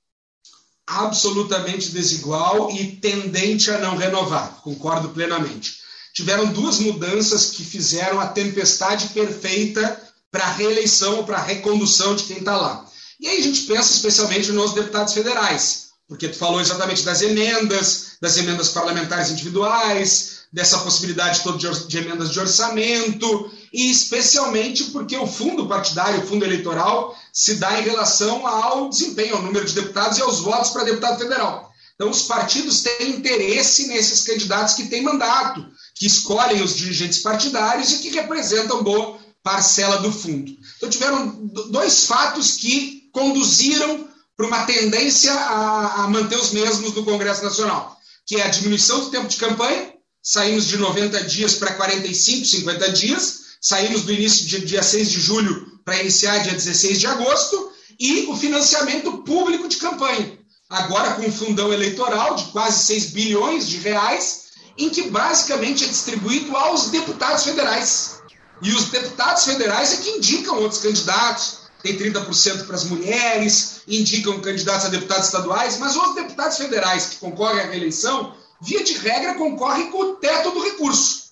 Absolutamente 0.85 1.91
desigual 1.91 2.69
e 2.69 2.97
tendente 2.97 3.71
a 3.71 3.79
não 3.79 3.97
renovar, 3.97 4.61
concordo 4.61 5.09
plenamente. 5.09 5.79
Tiveram 6.13 6.53
duas 6.53 6.77
mudanças 6.77 7.49
que 7.49 7.63
fizeram 7.63 8.19
a 8.19 8.27
tempestade 8.27 9.07
perfeita 9.07 9.99
para 10.33 10.51
reeleição 10.53 11.17
ou 11.17 11.23
para 11.25 11.39
recondução 11.39 12.15
de 12.15 12.23
quem 12.23 12.39
está 12.39 12.57
lá. 12.57 12.83
E 13.19 13.27
aí 13.27 13.37
a 13.37 13.43
gente 13.43 13.61
pensa 13.61 13.93
especialmente 13.93 14.51
nos 14.51 14.73
deputados 14.73 15.13
federais, 15.13 15.89
porque 16.07 16.27
tu 16.27 16.35
falou 16.39 16.59
exatamente 16.59 17.03
das 17.03 17.21
emendas, 17.21 18.17
das 18.19 18.35
emendas 18.37 18.69
parlamentares 18.69 19.29
individuais, 19.29 20.39
dessa 20.51 20.79
possibilidade 20.79 21.41
toda 21.43 21.59
de, 21.59 21.87
de 21.87 21.97
emendas 21.99 22.31
de 22.31 22.39
orçamento, 22.39 23.51
e 23.71 23.91
especialmente 23.91 24.85
porque 24.85 25.15
o 25.15 25.27
fundo 25.27 25.67
partidário, 25.67 26.23
o 26.23 26.27
fundo 26.27 26.43
eleitoral, 26.43 27.15
se 27.31 27.55
dá 27.55 27.79
em 27.79 27.83
relação 27.83 28.47
ao 28.47 28.89
desempenho, 28.89 29.35
ao 29.35 29.43
número 29.43 29.65
de 29.65 29.75
deputados 29.75 30.17
e 30.17 30.21
aos 30.23 30.39
votos 30.39 30.71
para 30.71 30.83
deputado 30.83 31.19
federal. 31.19 31.71
Então, 31.93 32.09
os 32.09 32.23
partidos 32.23 32.81
têm 32.81 33.11
interesse 33.11 33.87
nesses 33.87 34.21
candidatos 34.21 34.73
que 34.73 34.87
têm 34.87 35.03
mandato, 35.03 35.63
que 35.93 36.07
escolhem 36.07 36.63
os 36.63 36.75
dirigentes 36.75 37.19
partidários 37.19 37.91
e 37.91 37.99
que 37.99 38.09
representam 38.09 38.83
boa 38.83 39.22
parcela 39.43 39.97
do 39.97 40.11
fundo. 40.11 40.55
Então, 40.77 40.89
tiveram 40.89 41.27
dois 41.69 42.05
fatos 42.05 42.53
que 42.53 43.09
conduziram 43.11 44.07
para 44.35 44.47
uma 44.47 44.65
tendência 44.65 45.31
a, 45.33 46.03
a, 46.03 46.07
manter 46.07 46.37
os 46.37 46.51
mesmos 46.51 46.95
no 46.95 47.03
Congresso 47.03 47.43
Nacional, 47.43 47.95
que 48.25 48.37
é 48.37 48.43
a 48.43 48.49
diminuição 48.49 49.01
do 49.01 49.11
tempo 49.11 49.27
de 49.27 49.37
campanha, 49.37 49.93
saímos 50.23 50.65
de 50.65 50.77
90 50.77 51.23
dias 51.25 51.55
para 51.55 51.73
45, 51.73 52.45
50 52.45 52.91
dias, 52.93 53.39
saímos 53.61 54.03
do 54.03 54.13
início 54.13 54.45
de 54.45 54.65
dia 54.65 54.81
6 54.81 55.11
de 55.11 55.19
julho 55.19 55.79
para 55.85 55.99
iniciar 55.99 56.39
dia 56.39 56.53
16 56.53 56.99
de 56.99 57.07
agosto, 57.07 57.71
e 57.99 58.25
o 58.27 58.35
financiamento 58.35 59.19
público 59.19 59.67
de 59.67 59.77
campanha, 59.77 60.39
agora 60.69 61.13
com 61.13 61.23
um 61.23 61.31
fundão 61.31 61.71
eleitoral 61.71 62.35
de 62.35 62.45
quase 62.45 62.85
6 62.85 63.05
bilhões 63.11 63.67
de 63.67 63.77
reais, 63.77 64.43
em 64.77 64.89
que 64.89 65.03
basicamente 65.03 65.83
é 65.83 65.87
distribuído 65.87 66.55
aos 66.57 66.89
deputados 66.89 67.43
federais. 67.43 68.22
E 68.61 68.71
os 68.71 68.85
deputados 68.85 69.43
federais 69.45 69.93
é 69.93 69.97
que 69.97 70.09
indicam 70.11 70.59
outros 70.59 70.81
candidatos, 70.81 71.63
tem 71.81 71.97
30% 71.97 72.65
para 72.65 72.75
as 72.75 72.85
mulheres, 72.85 73.81
indicam 73.87 74.39
candidatos 74.39 74.85
a 74.85 74.89
deputados 74.89 75.25
estaduais, 75.25 75.77
mas 75.77 75.95
os 75.95 76.15
deputados 76.15 76.57
federais 76.57 77.07
que 77.07 77.15
concorrem 77.17 77.61
à 77.61 77.65
reeleição 77.65 78.35
via 78.61 78.83
de 78.83 78.93
regra, 78.93 79.35
concorre 79.35 79.85
com 79.91 79.99
o 79.99 80.15
teto 80.15 80.51
do 80.51 80.63
recurso. 80.63 81.23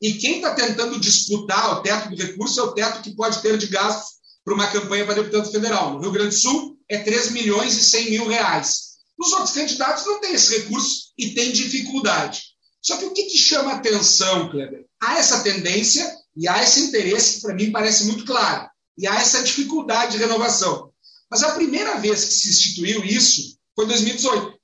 E 0.00 0.14
quem 0.14 0.36
está 0.36 0.52
tentando 0.54 0.98
disputar 0.98 1.74
o 1.74 1.82
teto 1.82 2.10
do 2.10 2.16
recurso 2.16 2.58
é 2.58 2.62
o 2.64 2.72
teto 2.72 3.02
que 3.02 3.14
pode 3.14 3.40
ter 3.40 3.56
de 3.56 3.68
gastos 3.68 4.16
para 4.44 4.54
uma 4.54 4.66
campanha 4.66 5.04
para 5.04 5.14
deputado 5.14 5.52
federal. 5.52 5.92
No 5.92 6.00
Rio 6.00 6.10
Grande 6.10 6.34
do 6.34 6.40
Sul, 6.40 6.76
é 6.88 6.98
3 6.98 7.30
milhões 7.30 7.78
e 7.78 7.84
100 7.84 8.10
mil 8.10 8.26
reais. 8.26 8.92
Os 9.16 9.32
outros 9.32 9.52
candidatos 9.52 10.04
não 10.04 10.20
têm 10.20 10.34
esse 10.34 10.58
recurso 10.58 11.12
e 11.16 11.30
têm 11.30 11.52
dificuldade. 11.52 12.42
Só 12.82 12.96
que 12.96 13.04
o 13.04 13.12
que, 13.12 13.22
que 13.24 13.38
chama 13.38 13.74
atenção, 13.74 14.50
Kleber? 14.50 14.84
Há 15.00 15.18
essa 15.18 15.44
tendência 15.44 16.12
e 16.36 16.48
há 16.48 16.62
esse 16.62 16.80
interesse, 16.80 17.34
que 17.34 17.40
para 17.42 17.54
mim 17.54 17.70
parece 17.70 18.04
muito 18.04 18.24
claro, 18.24 18.68
e 18.96 19.06
há 19.06 19.16
essa 19.16 19.42
dificuldade 19.42 20.12
de 20.12 20.18
renovação. 20.18 20.90
Mas 21.30 21.42
a 21.42 21.52
primeira 21.52 21.96
vez 21.98 22.24
que 22.24 22.34
se 22.34 22.50
instituiu 22.50 23.04
isso 23.04 23.56
foi 23.74 23.84
em 23.84 23.88
2018. 23.88 24.58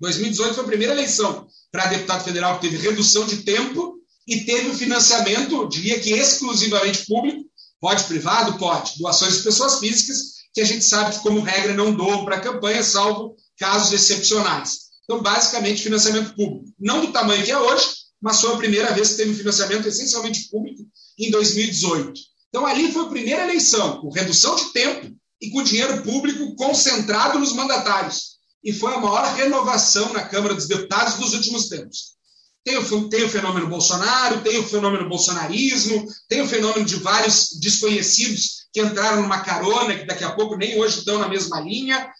2018 0.00 0.54
foi 0.54 0.64
a 0.64 0.66
primeira 0.66 0.92
eleição 0.92 1.46
para 1.72 1.86
deputado 1.86 2.24
federal 2.24 2.58
que 2.58 2.68
teve 2.68 2.88
redução 2.88 3.26
de 3.26 3.38
tempo 3.42 3.96
e 4.26 4.40
teve 4.44 4.68
o 4.68 4.74
financiamento, 4.74 5.68
diria 5.68 6.00
que 6.00 6.12
exclusivamente 6.12 7.06
público, 7.06 7.44
pode 7.80 8.04
privado, 8.04 8.58
pode, 8.58 8.98
doações 8.98 9.38
de 9.38 9.42
pessoas 9.42 9.78
físicas, 9.78 10.36
que 10.52 10.60
a 10.60 10.64
gente 10.64 10.84
sabe 10.84 11.14
que, 11.14 11.22
como 11.22 11.40
regra, 11.40 11.74
não 11.74 11.94
doam 11.94 12.24
para 12.24 12.36
a 12.36 12.40
campanha, 12.40 12.82
salvo 12.82 13.36
casos 13.58 13.92
excepcionais. 13.92 14.86
Então, 15.04 15.22
basicamente, 15.22 15.82
financiamento 15.82 16.34
público. 16.34 16.64
Não 16.78 17.00
do 17.00 17.12
tamanho 17.12 17.44
que 17.44 17.50
é 17.50 17.58
hoje, 17.58 17.86
mas 18.20 18.40
foi 18.40 18.52
a 18.52 18.56
primeira 18.56 18.92
vez 18.92 19.10
que 19.10 19.16
teve 19.16 19.34
financiamento 19.34 19.86
essencialmente 19.86 20.48
público 20.48 20.82
em 21.18 21.30
2018. 21.30 22.12
Então, 22.48 22.66
ali 22.66 22.92
foi 22.92 23.02
a 23.02 23.08
primeira 23.08 23.44
eleição, 23.44 24.00
com 24.00 24.10
redução 24.10 24.56
de 24.56 24.72
tempo 24.72 25.14
e 25.40 25.50
com 25.50 25.62
dinheiro 25.62 26.02
público 26.02 26.54
concentrado 26.56 27.38
nos 27.38 27.52
mandatários. 27.52 28.36
E 28.64 28.72
foi 28.72 28.94
a 28.94 28.98
maior 28.98 29.34
renovação 29.34 30.12
na 30.12 30.22
Câmara 30.22 30.54
dos 30.54 30.66
Deputados 30.66 31.14
dos 31.14 31.34
últimos 31.34 31.68
tempos. 31.68 32.16
Tem 32.64 32.76
o, 32.78 33.08
tem 33.08 33.22
o 33.22 33.28
fenômeno 33.28 33.68
Bolsonaro, 33.68 34.40
tem 34.42 34.58
o 34.58 34.66
fenômeno 34.66 35.08
bolsonarismo, 35.08 36.04
tem 36.28 36.40
o 36.40 36.48
fenômeno 36.48 36.84
de 36.84 36.96
vários 36.96 37.50
desconhecidos 37.60 38.66
que 38.72 38.80
entraram 38.80 39.22
numa 39.22 39.40
carona, 39.40 39.96
que 39.96 40.04
daqui 40.04 40.24
a 40.24 40.32
pouco 40.32 40.56
nem 40.56 40.76
hoje 40.80 40.98
estão 40.98 41.18
na 41.18 41.28
mesma 41.28 41.60
linha, 41.60 42.10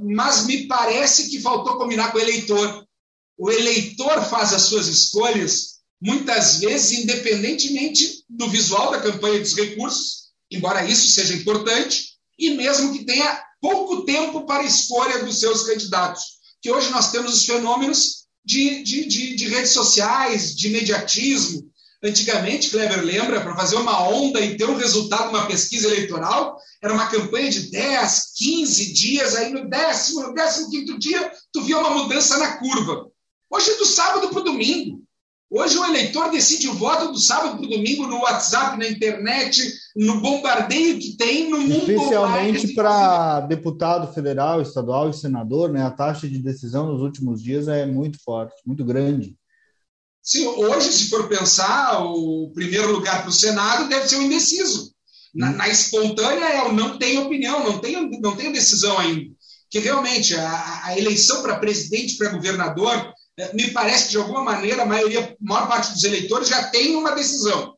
mas 0.00 0.46
me 0.46 0.66
parece 0.66 1.30
que 1.30 1.40
faltou 1.40 1.78
combinar 1.78 2.12
com 2.12 2.18
o 2.18 2.20
eleitor. 2.20 2.86
O 3.38 3.50
eleitor 3.50 4.24
faz 4.24 4.52
as 4.52 4.62
suas 4.62 4.88
escolhas, 4.88 5.78
muitas 6.00 6.58
vezes, 6.58 6.98
independentemente 6.98 8.24
do 8.28 8.48
visual 8.50 8.90
da 8.90 9.00
campanha 9.00 9.38
dos 9.38 9.54
recursos, 9.54 10.28
embora 10.50 10.84
isso 10.84 11.08
seja 11.08 11.34
importante, 11.34 12.14
e 12.38 12.50
mesmo 12.50 12.92
que 12.92 13.04
tenha 13.04 13.42
pouco 13.60 14.04
tempo 14.04 14.44
para 14.44 14.62
a 14.62 14.66
escolha 14.66 15.24
dos 15.24 15.38
seus 15.38 15.62
candidatos. 15.62 16.22
Que 16.60 16.70
hoje 16.70 16.90
nós 16.90 17.12
temos 17.12 17.34
os 17.34 17.46
fenômenos 17.46 18.26
de, 18.44 18.82
de, 18.82 19.06
de, 19.06 19.36
de 19.36 19.48
redes 19.48 19.72
sociais, 19.72 20.56
de 20.56 20.68
imediatismo, 20.68 21.68
Antigamente, 22.02 22.70
Kleber 22.70 23.02
lembra, 23.02 23.40
para 23.40 23.56
fazer 23.56 23.74
uma 23.74 24.08
onda 24.08 24.40
e 24.40 24.56
ter 24.56 24.68
um 24.70 24.76
resultado, 24.76 25.30
uma 25.30 25.46
pesquisa 25.46 25.88
eleitoral, 25.88 26.56
era 26.80 26.94
uma 26.94 27.08
campanha 27.08 27.50
de 27.50 27.70
10, 27.72 28.34
15 28.36 28.92
dias, 28.92 29.34
aí 29.34 29.52
no 29.52 29.68
décimo, 29.68 30.22
no 30.22 30.32
décimo 30.32 30.70
quinto 30.70 30.96
dia, 30.96 31.32
tu 31.52 31.62
via 31.62 31.78
uma 31.78 31.90
mudança 31.90 32.38
na 32.38 32.56
curva. 32.58 33.10
Hoje 33.50 33.70
é 33.70 33.76
do 33.76 33.86
sábado 33.86 34.28
para 34.28 34.40
o 34.40 34.44
domingo. 34.44 35.02
Hoje 35.50 35.78
o 35.78 35.84
eleitor 35.86 36.30
decide 36.30 36.68
o 36.68 36.74
voto 36.74 37.10
do 37.10 37.18
sábado 37.18 37.56
para 37.56 37.66
o 37.66 37.70
domingo 37.70 38.06
no 38.06 38.18
WhatsApp, 38.18 38.78
na 38.78 38.86
internet, 38.86 39.62
no 39.96 40.20
bombardeio 40.20 40.98
que 40.98 41.16
tem 41.16 41.48
no 41.48 41.58
mundo. 41.58 41.90
Especialmente 41.90 42.74
para 42.74 43.40
deputado 43.40 44.12
federal, 44.12 44.60
estadual 44.60 45.08
e 45.08 45.14
senador, 45.14 45.72
né? 45.72 45.82
A 45.82 45.90
taxa 45.90 46.28
de 46.28 46.38
decisão 46.38 46.92
nos 46.92 47.00
últimos 47.00 47.42
dias 47.42 47.66
é 47.66 47.86
muito 47.86 48.22
forte, 48.22 48.54
muito 48.66 48.84
grande. 48.84 49.34
Sim, 50.22 50.46
hoje, 50.46 50.92
se 50.92 51.08
for 51.08 51.26
pensar, 51.26 52.04
o 52.04 52.50
primeiro 52.52 52.92
lugar 52.92 53.22
para 53.22 53.30
o 53.30 53.32
Senado 53.32 53.88
deve 53.88 54.06
ser 54.06 54.16
o 54.16 54.22
indeciso. 54.22 54.92
Na, 55.34 55.50
na, 55.52 55.68
espontânea 55.68 56.44
é 56.44 56.62
o 56.64 56.72
não 56.72 56.98
tem 56.98 57.18
opinião, 57.18 57.64
não 57.64 57.78
tem, 57.78 58.20
não 58.20 58.36
tem 58.36 58.52
decisão 58.52 58.98
ainda. 58.98 59.30
Que 59.70 59.78
realmente 59.78 60.34
a, 60.34 60.84
a 60.84 60.98
eleição 60.98 61.40
para 61.40 61.58
presidente, 61.58 62.18
para 62.18 62.30
governador, 62.30 63.14
me 63.54 63.70
parece 63.70 64.06
que 64.06 64.10
de 64.10 64.16
alguma 64.18 64.42
maneira 64.42 64.82
a 64.82 64.86
maioria, 64.86 65.20
a 65.20 65.36
maior 65.40 65.68
parte 65.68 65.92
dos 65.92 66.02
eleitores 66.04 66.48
já 66.48 66.64
tem 66.64 66.96
uma 66.96 67.12
decisão. 67.12 67.74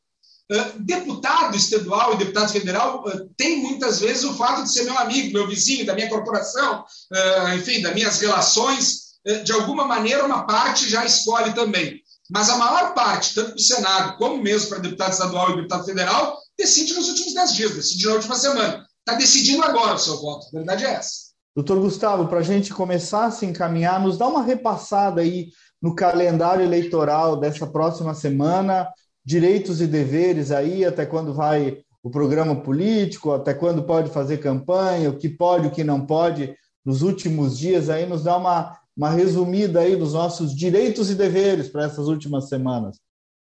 Uh, 0.51 0.81
deputado 0.81 1.57
estadual 1.57 2.15
e 2.15 2.19
deputado 2.19 2.51
federal 2.51 3.05
uh, 3.07 3.31
tem 3.37 3.59
muitas 3.63 4.01
vezes 4.01 4.25
o 4.25 4.35
fato 4.35 4.65
de 4.65 4.73
ser 4.73 4.83
meu 4.83 4.99
amigo, 4.99 5.33
meu 5.33 5.47
vizinho, 5.47 5.87
da 5.87 5.95
minha 5.95 6.09
corporação, 6.09 6.81
uh, 6.81 7.55
enfim, 7.55 7.81
das 7.81 7.95
minhas 7.95 8.19
relações. 8.21 9.11
de 9.45 9.53
alguma 9.53 9.85
maneira, 9.85 10.25
uma 10.25 10.47
parte 10.47 10.89
já 10.89 11.05
escolhe 11.05 11.53
também. 11.53 12.01
Mas 12.31 12.49
a 12.49 12.57
maior 12.57 12.95
parte, 12.95 13.35
tanto 13.35 13.55
do 13.55 13.61
Senado 13.61 14.17
como 14.17 14.43
mesmo 14.43 14.71
para 14.71 14.79
deputado 14.79 15.13
estadual 15.13 15.51
e 15.51 15.57
deputado 15.57 15.85
federal, 15.85 16.39
decide 16.59 16.95
nos 16.95 17.09
últimos 17.09 17.35
dez 17.35 17.55
dias, 17.55 17.75
decide 17.75 18.07
na 18.07 18.15
última 18.15 18.37
semana. 18.37 18.87
Está 19.01 19.19
decidindo 19.19 19.63
agora 19.63 19.95
o 19.95 19.99
seu 19.99 20.17
voto. 20.21 20.47
A 20.49 20.59
verdade 20.59 20.85
é 20.85 20.91
essa. 20.91 21.30
Doutor 21.55 21.81
Gustavo, 21.81 22.29
para 22.29 22.39
a 22.39 22.43
gente 22.43 22.73
começar 22.73 23.27
a 23.27 23.31
se 23.31 23.45
encaminhar, 23.45 24.01
nos 24.01 24.17
dá 24.17 24.27
uma 24.29 24.43
repassada 24.43 25.21
aí 25.21 25.49
no 25.83 25.95
calendário 25.95 26.65
eleitoral 26.65 27.37
dessa 27.37 27.67
próxima 27.67 28.15
semana, 28.15 28.89
direitos 29.25 29.81
e 29.81 29.87
deveres 29.87 30.51
aí, 30.51 30.85
até 30.85 31.05
quando 31.05 31.35
vai 31.35 31.79
o 32.03 32.11
programa 32.11 32.57
político, 32.57 33.33
até 33.33 33.53
quando 33.53 33.83
pode 33.83 34.11
fazer 34.11 34.39
campanha, 34.39 35.11
o 35.11 35.17
que 35.17 35.29
pode, 35.29 35.67
o 35.67 35.71
que 35.71 35.85
não 35.85 36.07
pode, 36.07 36.55
nos 36.85 37.03
últimos 37.03 37.59
dias 37.59 37.91
aí, 37.91 38.07
nos 38.07 38.25
dá 38.25 38.37
uma 38.37 38.81
uma 39.01 39.11
resumida 39.11 39.81
aí 39.81 39.97
dos 39.97 40.13
nossos 40.13 40.55
direitos 40.55 41.09
e 41.09 41.15
deveres 41.15 41.69
para 41.69 41.87
essas 41.87 42.07
últimas 42.07 42.51
semanas. 42.51 42.99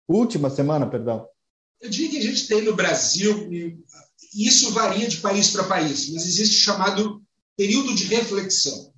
Última 0.08 0.48
semana, 0.48 0.86
perdão. 0.88 1.26
Eu 1.80 1.90
diria 1.90 2.10
que 2.10 2.18
a 2.18 2.22
gente 2.22 2.48
tem 2.48 2.62
no 2.62 2.74
Brasil, 2.74 3.50
isso 4.34 4.72
varia 4.72 5.06
de 5.06 5.18
país 5.18 5.50
para 5.50 5.64
país, 5.64 6.10
mas 6.12 6.26
existe 6.26 6.56
chamado 6.56 7.19
período 7.60 7.94
de 7.94 8.04
reflexão. 8.04 8.90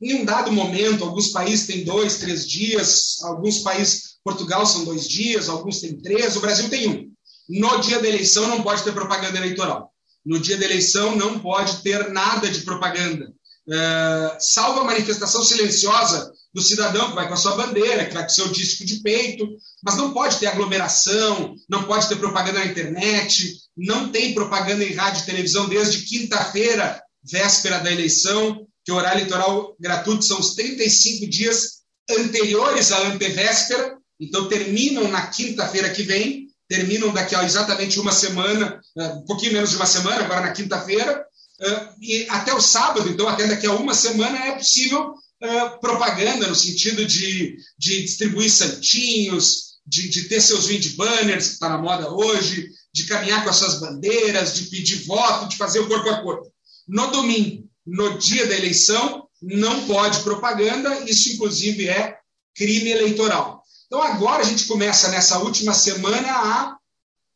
Em 0.00 0.14
um 0.14 0.24
dado 0.24 0.50
momento, 0.50 1.04
alguns 1.04 1.28
países 1.28 1.68
têm 1.68 1.84
dois, 1.84 2.16
três 2.16 2.48
dias, 2.48 3.22
alguns 3.22 3.60
países, 3.60 4.16
Portugal 4.24 4.66
são 4.66 4.84
dois 4.84 5.06
dias, 5.06 5.48
alguns 5.48 5.80
têm 5.80 5.96
três, 6.02 6.36
o 6.36 6.40
Brasil 6.40 6.68
tem 6.68 6.88
um. 6.88 7.12
No 7.48 7.80
dia 7.80 8.00
da 8.00 8.08
eleição 8.08 8.48
não 8.48 8.60
pode 8.60 8.82
ter 8.82 8.92
propaganda 8.92 9.38
eleitoral. 9.38 9.92
No 10.26 10.40
dia 10.40 10.56
da 10.56 10.64
eleição 10.64 11.14
não 11.14 11.38
pode 11.38 11.80
ter 11.82 12.10
nada 12.10 12.50
de 12.50 12.62
propaganda 12.62 13.32
é, 13.70 14.36
salvo 14.40 14.80
a 14.80 14.84
manifestação 14.84 15.44
silenciosa 15.44 16.32
do 16.52 16.60
cidadão 16.60 17.10
que 17.10 17.14
vai 17.14 17.28
com 17.28 17.34
a 17.34 17.36
sua 17.36 17.56
bandeira, 17.56 18.04
que 18.04 18.14
vai 18.14 18.24
com 18.24 18.30
o 18.30 18.34
seu 18.34 18.48
disco 18.48 18.84
de 18.84 18.96
peito, 19.00 19.48
mas 19.82 19.96
não 19.96 20.12
pode 20.12 20.38
ter 20.38 20.46
aglomeração, 20.46 21.54
não 21.68 21.84
pode 21.84 22.08
ter 22.08 22.16
propaganda 22.16 22.58
na 22.58 22.66
internet, 22.66 23.58
não 23.76 24.10
tem 24.10 24.34
propaganda 24.34 24.84
em 24.84 24.92
rádio 24.92 25.22
e 25.22 25.26
televisão 25.26 25.68
desde 25.68 26.02
quinta-feira, 26.04 27.00
véspera 27.24 27.78
da 27.78 27.92
eleição, 27.92 28.66
que 28.84 28.92
o 28.92 28.96
horário 28.96 29.20
eleitoral 29.20 29.76
gratuito 29.78 30.24
são 30.24 30.38
os 30.38 30.54
35 30.54 31.28
dias 31.28 31.82
anteriores 32.10 32.90
à 32.92 33.08
antevéspera, 33.08 33.96
então 34.20 34.48
terminam 34.48 35.08
na 35.08 35.26
quinta-feira 35.28 35.90
que 35.90 36.02
vem, 36.02 36.48
terminam 36.68 37.12
daqui 37.12 37.34
a 37.34 37.44
exatamente 37.44 38.00
uma 38.00 38.12
semana, 38.12 38.80
é, 38.96 39.06
um 39.08 39.24
pouquinho 39.24 39.52
menos 39.52 39.70
de 39.70 39.76
uma 39.76 39.86
semana, 39.86 40.24
agora 40.24 40.40
na 40.40 40.52
quinta-feira, 40.52 41.24
Uh, 41.62 41.94
e 42.00 42.26
até 42.28 42.52
o 42.52 42.60
sábado, 42.60 43.08
então 43.08 43.28
até 43.28 43.46
daqui 43.46 43.66
a 43.68 43.72
uma 43.72 43.94
semana, 43.94 44.36
é 44.46 44.56
possível 44.56 45.10
uh, 45.10 45.80
propaganda 45.80 46.48
no 46.48 46.56
sentido 46.56 47.06
de, 47.06 47.56
de 47.78 48.02
distribuir 48.02 48.50
santinhos, 48.50 49.74
de, 49.86 50.08
de 50.08 50.24
ter 50.24 50.40
seus 50.40 50.66
wind 50.66 50.96
banners, 50.96 51.46
que 51.46 51.52
está 51.54 51.68
na 51.68 51.78
moda 51.78 52.10
hoje, 52.10 52.68
de 52.92 53.04
caminhar 53.04 53.44
com 53.44 53.50
as 53.50 53.56
suas 53.56 53.78
bandeiras, 53.78 54.54
de 54.54 54.64
pedir 54.64 55.04
voto, 55.04 55.48
de 55.48 55.56
fazer 55.56 55.78
o 55.78 55.86
corpo 55.86 56.10
a 56.10 56.20
corpo. 56.20 56.51
No 56.92 57.06
domingo, 57.06 57.66
no 57.86 58.18
dia 58.18 58.46
da 58.46 58.54
eleição, 58.54 59.26
não 59.40 59.86
pode 59.86 60.20
propaganda, 60.20 61.08
isso 61.08 61.32
inclusive 61.32 61.88
é 61.88 62.18
crime 62.54 62.90
eleitoral. 62.90 63.62
Então 63.86 64.02
agora 64.02 64.42
a 64.42 64.44
gente 64.44 64.66
começa 64.66 65.08
nessa 65.08 65.38
última 65.38 65.72
semana 65.72 66.30
a 66.30 66.76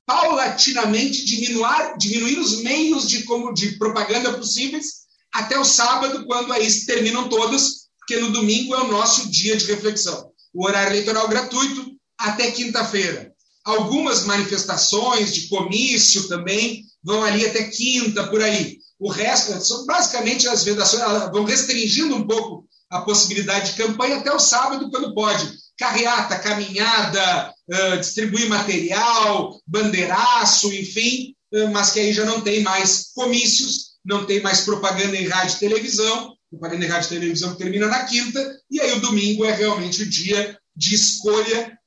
paulatinamente 0.04 1.24
diminuir, 1.24 1.96
diminuir 1.98 2.38
os 2.38 2.60
meios 2.60 3.08
de, 3.08 3.22
como, 3.22 3.54
de 3.54 3.78
propaganda 3.78 4.34
possíveis 4.34 5.06
até 5.32 5.58
o 5.58 5.64
sábado, 5.64 6.26
quando 6.26 6.52
aí 6.52 6.70
terminam 6.84 7.30
todos, 7.30 7.88
porque 7.98 8.20
no 8.20 8.32
domingo 8.32 8.74
é 8.74 8.82
o 8.82 8.88
nosso 8.88 9.30
dia 9.30 9.56
de 9.56 9.64
reflexão. 9.64 10.30
O 10.52 10.66
horário 10.66 10.92
eleitoral 10.92 11.28
gratuito 11.28 11.96
até 12.18 12.50
quinta-feira. 12.50 13.32
Algumas 13.64 14.26
manifestações 14.26 15.34
de 15.34 15.48
comício 15.48 16.28
também 16.28 16.84
vão 17.02 17.24
ali 17.24 17.46
até 17.46 17.64
quinta, 17.64 18.28
por 18.28 18.42
aí. 18.42 18.84
O 18.98 19.10
resto, 19.10 19.52
são 19.62 19.84
basicamente 19.84 20.48
as 20.48 20.64
vedações, 20.64 21.02
vão 21.30 21.44
restringindo 21.44 22.16
um 22.16 22.26
pouco 22.26 22.66
a 22.90 23.02
possibilidade 23.02 23.72
de 23.72 23.82
campanha 23.82 24.16
até 24.16 24.32
o 24.32 24.38
sábado, 24.38 24.90
quando 24.90 25.14
pode 25.14 25.50
carreata, 25.78 26.38
caminhada, 26.38 27.52
distribuir 27.98 28.48
material, 28.48 29.60
bandeiraço, 29.66 30.72
enfim, 30.72 31.34
mas 31.72 31.90
que 31.90 32.00
aí 32.00 32.12
já 32.12 32.24
não 32.24 32.40
tem 32.40 32.62
mais 32.62 33.12
comícios, 33.14 33.96
não 34.02 34.24
tem 34.24 34.40
mais 34.40 34.62
propaganda 34.62 35.16
em 35.16 35.28
rádio 35.28 35.56
e 35.56 35.58
televisão, 35.58 36.34
propaganda 36.48 36.86
de 36.86 36.90
rádio 36.90 37.06
e 37.06 37.18
televisão 37.18 37.52
que 37.52 37.58
termina 37.58 37.88
na 37.88 38.04
quinta, 38.04 38.58
e 38.70 38.80
aí 38.80 38.92
o 38.92 39.00
domingo 39.00 39.44
é 39.44 39.52
realmente 39.52 40.02
o 40.02 40.08
dia 40.08 40.58
de 40.74 40.94
escolha 40.94 41.78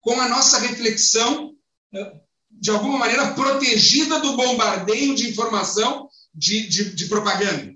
com 0.00 0.20
a 0.20 0.28
nossa 0.28 0.60
reflexão, 0.60 1.52
de 2.58 2.70
alguma 2.70 2.98
maneira, 2.98 3.32
protegida 3.32 4.18
do 4.20 4.36
bombardeio 4.36 5.14
de 5.14 5.28
informação 5.28 6.08
de, 6.34 6.68
de, 6.68 6.94
de 6.94 7.06
propaganda. 7.06 7.74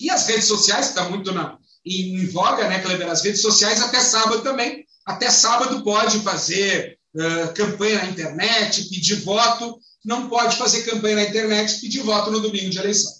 E 0.00 0.10
as 0.10 0.26
redes 0.26 0.46
sociais, 0.46 0.86
que 0.86 0.98
está 0.98 1.08
muito 1.08 1.32
na, 1.32 1.58
em, 1.84 2.16
em, 2.16 2.26
voga, 2.26 2.68
né, 2.68 2.80
Kleber? 2.80 3.08
As 3.08 3.22
redes 3.22 3.40
sociais 3.40 3.80
até 3.80 4.00
sábado 4.00 4.42
também. 4.42 4.84
Até 5.06 5.30
sábado 5.30 5.82
pode 5.82 6.20
fazer 6.20 6.98
uh, 7.14 7.54
campanha 7.54 8.02
na 8.02 8.10
internet, 8.10 8.88
pedir 8.88 9.16
voto. 9.16 9.78
Não 10.04 10.28
pode 10.28 10.56
fazer 10.56 10.82
campanha 10.82 11.16
na 11.16 11.24
internet, 11.24 11.80
pedir 11.80 12.02
voto 12.02 12.30
no 12.30 12.40
domingo 12.40 12.70
de 12.70 12.78
eleição. 12.78 13.12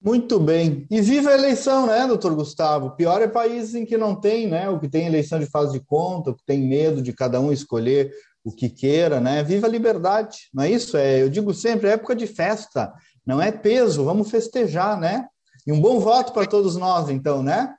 Muito 0.00 0.38
bem. 0.38 0.86
E 0.88 1.00
viva 1.00 1.30
a 1.30 1.34
eleição, 1.34 1.86
né, 1.86 2.06
doutor 2.06 2.34
Gustavo? 2.34 2.94
Pior 2.94 3.20
é 3.22 3.26
países 3.26 3.74
em 3.74 3.84
que 3.84 3.96
não 3.96 4.14
tem, 4.14 4.46
né? 4.46 4.68
O 4.68 4.78
que 4.78 4.88
tem 4.88 5.06
eleição 5.06 5.40
de 5.40 5.46
fase 5.46 5.72
de 5.72 5.80
conta, 5.80 6.30
o 6.30 6.34
que 6.34 6.44
tem 6.44 6.60
medo 6.60 7.02
de 7.02 7.12
cada 7.12 7.40
um 7.40 7.50
escolher 7.50 8.12
o 8.46 8.52
que 8.52 8.68
queira, 8.68 9.20
né? 9.20 9.42
Viva 9.42 9.66
a 9.66 9.70
liberdade, 9.70 10.48
não 10.54 10.62
é 10.62 10.70
isso? 10.70 10.96
É, 10.96 11.20
eu 11.20 11.28
digo 11.28 11.52
sempre, 11.52 11.88
é 11.88 11.94
época 11.94 12.14
de 12.14 12.28
festa, 12.28 12.92
não 13.26 13.42
é 13.42 13.50
peso, 13.50 14.04
vamos 14.04 14.30
festejar, 14.30 15.00
né? 15.00 15.26
E 15.66 15.72
um 15.72 15.80
bom 15.80 15.98
voto 15.98 16.32
para 16.32 16.46
todos 16.46 16.76
nós, 16.76 17.10
então, 17.10 17.42
né? 17.42 17.74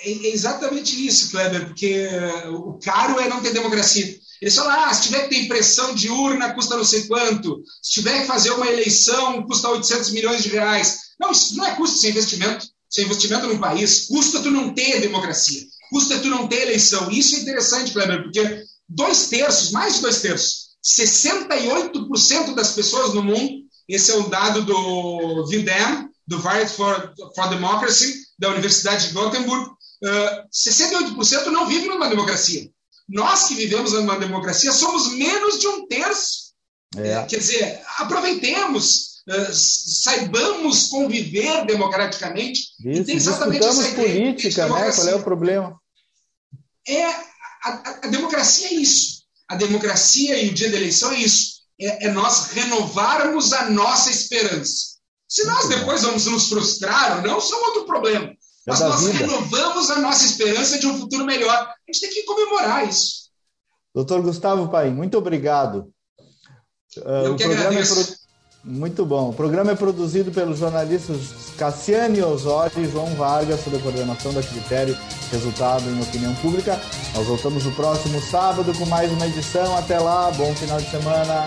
É, 0.00 0.10
é 0.10 0.32
exatamente 0.32 1.06
isso, 1.06 1.30
Kleber, 1.30 1.66
porque 1.66 2.08
o 2.48 2.78
caro 2.82 3.20
é 3.20 3.28
não 3.28 3.42
ter 3.42 3.52
democracia. 3.52 4.18
Eles 4.40 4.54
falam, 4.54 4.84
ah, 4.84 4.94
se 4.94 5.02
tiver 5.02 5.24
que 5.24 5.34
ter 5.34 5.42
impressão 5.42 5.94
de 5.94 6.08
urna, 6.08 6.54
custa 6.54 6.76
não 6.76 6.84
sei 6.84 7.06
quanto. 7.06 7.62
Se 7.82 7.92
tiver 8.00 8.22
que 8.22 8.26
fazer 8.26 8.52
uma 8.52 8.66
eleição, 8.66 9.42
custa 9.42 9.68
800 9.68 10.12
milhões 10.12 10.42
de 10.42 10.48
reais. 10.48 10.98
Não, 11.20 11.30
isso 11.30 11.54
não 11.56 11.66
é 11.66 11.74
custo 11.76 11.98
sem 11.98 12.10
investimento. 12.10 12.66
Sem 12.88 13.04
investimento 13.04 13.46
no 13.48 13.58
país, 13.58 14.06
custa 14.06 14.40
tu 14.40 14.50
não 14.50 14.72
ter 14.72 15.00
democracia. 15.02 15.62
Custa 15.90 16.18
tu 16.18 16.28
não 16.28 16.48
ter 16.48 16.62
eleição. 16.62 17.10
Isso 17.10 17.36
é 17.36 17.40
interessante, 17.40 17.92
Kleber, 17.92 18.22
porque 18.22 18.64
dois 18.88 19.28
terços, 19.28 19.70
mais 19.70 19.96
de 19.96 20.00
dois 20.02 20.20
terços, 20.20 20.66
68% 20.84 22.54
das 22.54 22.72
pessoas 22.72 23.14
no 23.14 23.22
mundo, 23.22 23.66
esse 23.88 24.10
é 24.10 24.16
o 24.16 24.28
dado 24.28 24.62
do 24.64 25.46
VIDEM, 25.46 26.08
do 26.26 26.40
Variety 26.40 26.72
for, 26.72 27.14
for 27.34 27.48
Democracy, 27.48 28.14
da 28.38 28.50
Universidade 28.50 29.08
de 29.08 29.14
Gothenburg, 29.14 29.64
uh, 29.64 30.48
68% 30.52 31.46
não 31.46 31.66
vivem 31.66 31.88
numa 31.88 32.08
democracia. 32.08 32.68
Nós 33.08 33.44
que 33.44 33.54
vivemos 33.54 33.92
numa 33.92 34.18
democracia 34.18 34.72
somos 34.72 35.12
menos 35.12 35.60
de 35.60 35.68
um 35.68 35.86
terço. 35.86 36.46
É. 36.96 37.24
Quer 37.26 37.38
dizer, 37.38 37.80
aproveitemos, 37.98 39.22
uh, 39.28 39.52
saibamos 39.52 40.88
conviver 40.88 41.64
democraticamente. 41.64 42.60
Isso, 42.84 43.02
e 43.02 43.04
tem 43.04 43.16
exatamente 43.16 43.64
essa 43.64 43.94
política, 43.94 44.68
né? 44.68 44.92
Qual 44.92 45.08
é 45.08 45.14
o 45.14 45.22
problema? 45.22 45.80
É, 46.88 47.06
a, 47.66 47.90
a, 47.90 47.90
a, 48.04 48.06
democracia 48.08 48.68
é 48.68 48.74
isso. 48.74 49.22
A 49.48 49.56
democracia 49.56 50.42
e 50.42 50.50
o 50.50 50.54
dia 50.54 50.70
da 50.70 50.76
eleição 50.76 51.12
é 51.12 51.18
isso. 51.18 51.56
É, 51.80 52.06
é 52.06 52.12
nós 52.12 52.48
renovarmos 52.52 53.52
a 53.52 53.70
nossa 53.70 54.10
esperança. 54.10 54.96
Se 55.28 55.44
nós 55.44 55.68
depois 55.68 56.02
vamos 56.02 56.26
nos 56.26 56.48
frustrar 56.48 57.18
ou 57.18 57.22
não, 57.22 57.38
isso 57.38 57.54
é 57.54 57.58
outro 57.58 57.84
problema. 57.84 58.26
É 58.26 58.36
Mas 58.66 58.80
nós 58.80 59.04
vida. 59.04 59.18
renovamos 59.18 59.90
a 59.90 59.98
nossa 59.98 60.24
esperança 60.24 60.78
de 60.78 60.86
um 60.86 60.98
futuro 60.98 61.24
melhor. 61.24 61.52
A 61.52 61.92
gente 61.92 62.00
tem 62.00 62.10
que 62.10 62.22
comemorar 62.24 62.88
isso. 62.88 63.26
Doutor 63.94 64.22
Gustavo 64.22 64.68
Paim, 64.68 64.92
muito 64.92 65.16
obrigado. 65.16 65.92
Eu 66.96 67.34
uh, 67.34 67.36
que 67.36 67.42
é 67.42 67.46
agradeço. 67.46 68.00
É 68.00 68.25
muito 68.66 69.06
bom. 69.06 69.30
O 69.30 69.32
programa 69.32 69.70
é 69.70 69.74
produzido 69.76 70.32
pelos 70.32 70.58
jornalistas 70.58 71.52
Cassiane 71.56 72.20
Osório 72.20 72.82
e 72.82 72.90
João 72.90 73.06
Vargas, 73.14 73.60
sob 73.60 73.76
a 73.76 73.80
coordenação 73.80 74.32
da 74.34 74.42
Critério 74.42 74.96
Resultado 75.30 75.88
em 75.88 76.02
Opinião 76.02 76.34
Pública. 76.36 76.78
Nós 77.14 77.26
voltamos 77.26 77.64
no 77.64 77.72
próximo 77.72 78.20
sábado 78.20 78.76
com 78.76 78.84
mais 78.86 79.10
uma 79.12 79.26
edição. 79.26 79.76
Até 79.78 79.98
lá, 79.98 80.30
bom 80.32 80.52
final 80.56 80.78
de 80.78 80.90
semana. 80.90 81.44